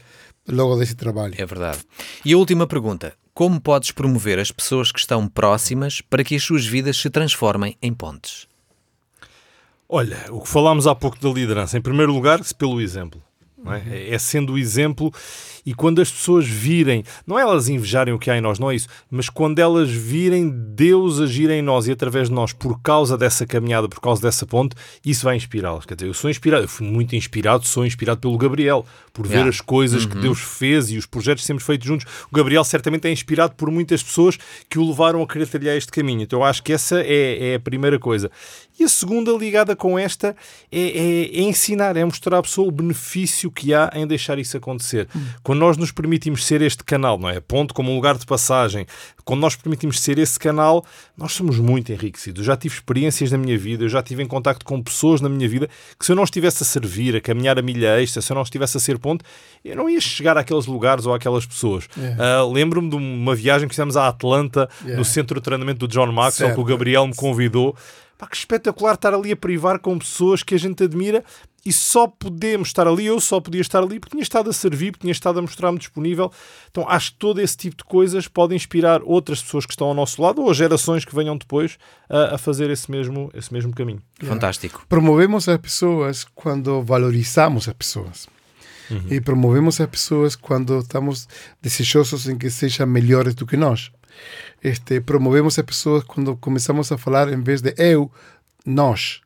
[0.51, 1.33] logo desse trabalho.
[1.37, 1.79] É verdade.
[2.23, 6.43] E a última pergunta: como podes promover as pessoas que estão próximas para que as
[6.43, 8.47] suas vidas se transformem em pontes?
[9.87, 13.21] Olha, o que falámos há pouco da liderança, em primeiro lugar, pelo exemplo.
[13.57, 14.09] não é?
[14.09, 15.11] É sendo o exemplo
[15.65, 18.71] e quando as pessoas virem, não é elas invejarem o que há em nós, não
[18.71, 22.81] é isso, mas quando elas virem Deus agir em nós e através de nós por
[22.81, 24.75] causa dessa caminhada, por causa dessa ponte,
[25.05, 25.85] isso vai inspirá-las.
[25.85, 28.85] Quer dizer, eu sou inspirado, eu fui muito inspirado, sou inspirado pelo Gabriel.
[29.13, 29.49] Por ver Yeah.
[29.49, 32.05] as coisas que Deus fez e os projetos que temos feito juntos.
[32.31, 34.37] O Gabriel certamente é inspirado por muitas pessoas
[34.69, 36.21] que o levaram a querer trilhar este caminho.
[36.23, 38.29] Então eu acho que essa é, é a primeira coisa.
[38.79, 40.33] E a segunda, ligada com esta,
[40.71, 44.55] é, é- é ensinar, é mostrar à pessoa o benefício que há em deixar isso
[44.55, 45.07] acontecer.
[45.43, 47.39] Quando nós nos permitimos ser este canal, não é?
[47.41, 48.85] Ponto como um lugar de passagem.
[49.25, 50.85] Quando nós permitimos ser esse canal,
[51.17, 52.39] nós somos muito enriquecidos.
[52.39, 55.27] Eu já tive experiências na minha vida, eu já estive em contacto com pessoas na
[55.29, 58.31] minha vida que se eu não estivesse a servir, a caminhar a milha extra, se
[58.31, 59.08] eu não estivesse a ser ponto,
[59.63, 61.87] eu não ia chegar àqueles lugares ou àquelas pessoas.
[62.17, 64.97] Ah, Lembro-me de uma viagem que fizemos a Atlanta, Yeah.
[64.97, 66.63] no centro de treinamento do John Maxwell, que o.
[66.63, 67.75] Gabriel me convidou.
[68.17, 71.23] Pá, que espetacular estar ali a privar com pessoas que a gente admira
[71.65, 74.91] e só podemos estar ali, eu só podia estar ali porque tinha estado a servir,
[74.91, 76.29] porque tinha estado a mostrar-me disponível.
[76.69, 79.93] Então acho que todo esse tipo de coisas pode inspirar outras pessoas que estão ao
[79.93, 81.77] nosso lado ou as gerações que venham depois
[82.09, 84.01] a, a fazer esse mesmo, esse mesmo caminho.
[84.21, 84.85] Fantástico.
[84.89, 88.27] Promovemos as pessoas quando valorizamos as pessoas.
[89.09, 91.27] E promovemos as pessoas quando estamos
[91.61, 93.91] desejosos em que sejam melhores do que nós.
[94.63, 98.11] Este, promovemos as pessoas quando começamos a falar, em vez de eu,
[98.65, 99.21] nós.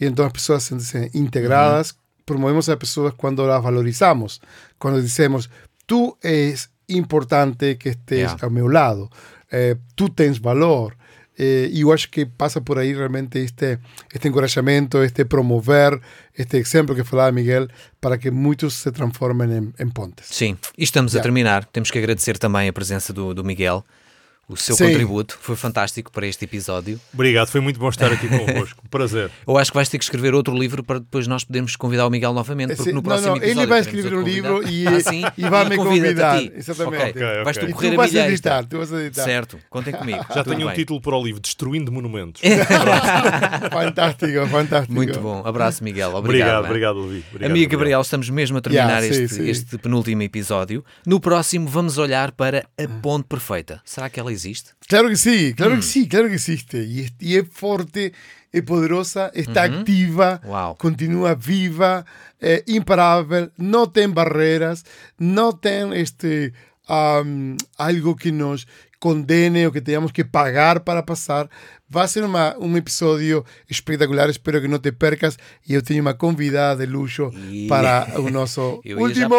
[0.00, 1.94] E então as pessoas sentem-se integradas.
[2.24, 4.40] Promovemos as pessoas quando las valorizamos.
[4.78, 5.50] Quando dizemos,
[5.86, 8.44] tu és importante que estés Yeah.
[8.46, 9.10] ao meu lado.
[9.52, 10.96] Eh, tu tens valor.
[11.42, 13.78] Eh, e eu acho que passa por aí realmente este,
[14.12, 15.98] este encorajamento, este promover,
[16.36, 17.66] este exemplo que falava Miguel,
[17.98, 20.26] para que muitos se transformem em, em pontes.
[20.28, 21.22] Sim, e estamos a Yeah.
[21.22, 21.64] terminar.
[21.64, 23.82] Temos que agradecer também a presença do, do Miguel.
[24.52, 24.86] O seu Sim.
[24.88, 27.00] contributo foi fantástico para este episódio.
[27.14, 28.82] Obrigado, foi muito bom estar aqui convosco.
[28.90, 29.30] Prazer.
[29.46, 32.10] Eu acho que vais ter que escrever outro livro para depois nós podermos convidar o
[32.10, 32.68] Miguel novamente.
[32.76, 35.48] Porque Sim, no não, próximo não, episódio ele vai escrever um livro e, Ah, e
[35.48, 36.38] vai me a convidar.
[36.40, 36.52] ti.
[36.54, 36.96] Exatamente.
[37.02, 37.62] Ok, Ok, Vais ok.
[37.66, 39.24] tu E correr tu a vais milha editar, tu vais editar.
[39.24, 40.18] Certo, contem comigo.
[40.34, 42.42] Já Tudo tenho um título para o livro, Destruindo Monumentos.
[43.70, 44.92] Fantástico, fantástico.
[44.94, 45.42] Muito bom.
[45.44, 46.14] Abraço, Miguel.
[46.14, 46.64] Obrigado.
[46.64, 46.68] Obrigado, man.
[46.70, 46.98] obrigado.
[46.98, 49.48] Obrigado, Amigo Gabriel, estamos mesmo a terminar Yeah, sim, este, sim.
[49.48, 50.84] este penúltimo episódio.
[51.06, 53.80] No próximo, vamos olhar para a ponte perfeita.
[53.84, 54.39] Será que ela existe?
[54.86, 56.84] Claro que sí, claro que sí, claro que existe.
[56.84, 58.12] Y es, y es fuerte,
[58.52, 60.76] es poderosa, está activa, Wow.
[60.76, 62.04] continúa viva,
[62.40, 64.84] eh, imparável, no tem barreras,
[65.18, 66.52] no tem este,
[67.76, 68.66] algo que nos
[69.00, 71.48] condene o que tengamos que pagar para pasar.
[71.92, 75.36] Va a ser uma, um episódio espetacular, espero que não te percas.
[75.66, 79.34] E eu tenho uma convidada de luxo E- para o nosso último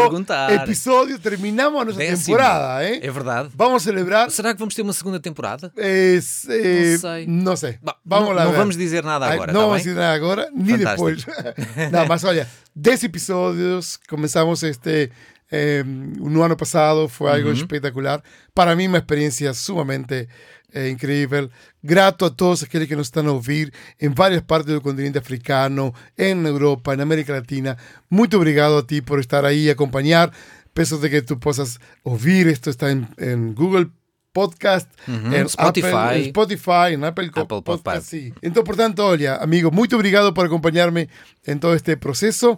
[0.49, 1.17] episódio.
[1.19, 2.25] Terminamos a nossa Décimo.
[2.37, 2.99] temporada, hein?
[3.01, 3.49] É verdade.
[3.55, 5.71] Vamos celebrar Será que vamos ter uma segunda temporada?
[5.77, 7.25] es, eh, No sé.
[7.27, 7.79] no sé.
[7.81, 8.57] Bah, vamos não- lá não ver.
[8.57, 9.93] vamos dizer nada Ai, agora, não tá vamos bem?
[9.93, 11.25] dizer nada agora, nem depois.
[11.91, 15.09] Nada más, olha, 10 episodios, comenzamos este
[15.51, 18.23] eh, no ano passado, foi algo espetacular.
[18.53, 20.27] Para mim, uma experiência sumamente
[20.73, 21.49] eh, incrível.
[21.83, 25.93] Grato a todos aqueles que nos estão a ouvir em várias partes do continente africano,
[26.17, 27.77] em Europa, na América Latina.
[28.09, 30.31] Muito obrigado a ti por estar aí e acompanhar.
[30.73, 32.47] Peço de que tu possas ouvir.
[32.47, 33.89] Esto está en, en Google
[34.31, 35.87] Podcast, en Spotify.
[35.87, 37.65] Apple, en Spotify, en Apple, Apple Podcast.
[37.65, 38.09] Podcast.
[38.09, 38.33] sí.
[38.41, 41.09] Entonces, por tanto, olha, amigo, muito obrigado por acompañarme
[41.43, 42.57] en todo este proceso.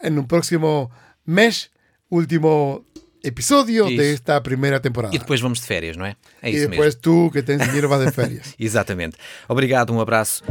[0.00, 0.90] En un próximo
[1.26, 1.70] mes,
[2.10, 2.84] último
[3.22, 3.96] episodio Isso.
[3.96, 5.14] de esta primera temporada.
[5.14, 6.16] E depois vamos de férias, não é?
[6.42, 7.00] É isso después mesmo.
[7.00, 8.54] tú, que tens dinheiro, vas de férias.
[8.58, 9.16] Exatamente.
[9.48, 10.42] Obrigado, um abraço.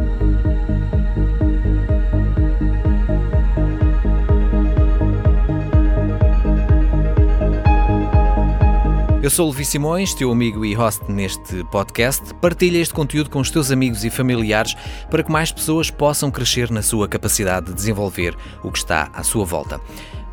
[9.22, 12.34] Eu sou o Levi Simões, teu amigo e host neste podcast.
[12.36, 14.76] Partilha este conteúdo com os teus amigos e familiares
[15.12, 19.22] para que mais pessoas possam crescer na sua capacidade de desenvolver o que está à
[19.22, 19.80] sua volta.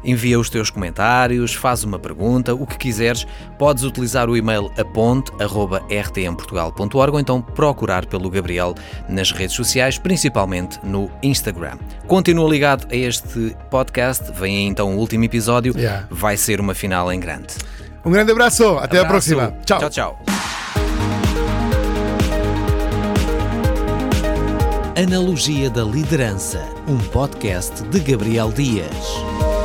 [0.07, 3.27] Envia os teus comentários, faz uma pergunta, o que quiseres.
[3.59, 8.75] Podes utilizar o e-mail aponte.rtmportugal.org ou então procurar pelo Gabriel
[9.09, 11.77] nas redes sociais, principalmente no Instagram.
[12.07, 16.07] Continua ligado a este podcast, vem aí então o último episódio, Yeah.
[16.11, 17.55] vai ser uma final em grande.
[18.05, 18.79] Un grande abrazo.
[18.79, 19.35] Hasta la Abraço.
[19.35, 19.53] próxima.
[19.67, 19.81] Chao.
[19.81, 20.17] Tchau, tchau.
[24.97, 29.56] Analogia da Liderança, um podcast de Gabriel Dias.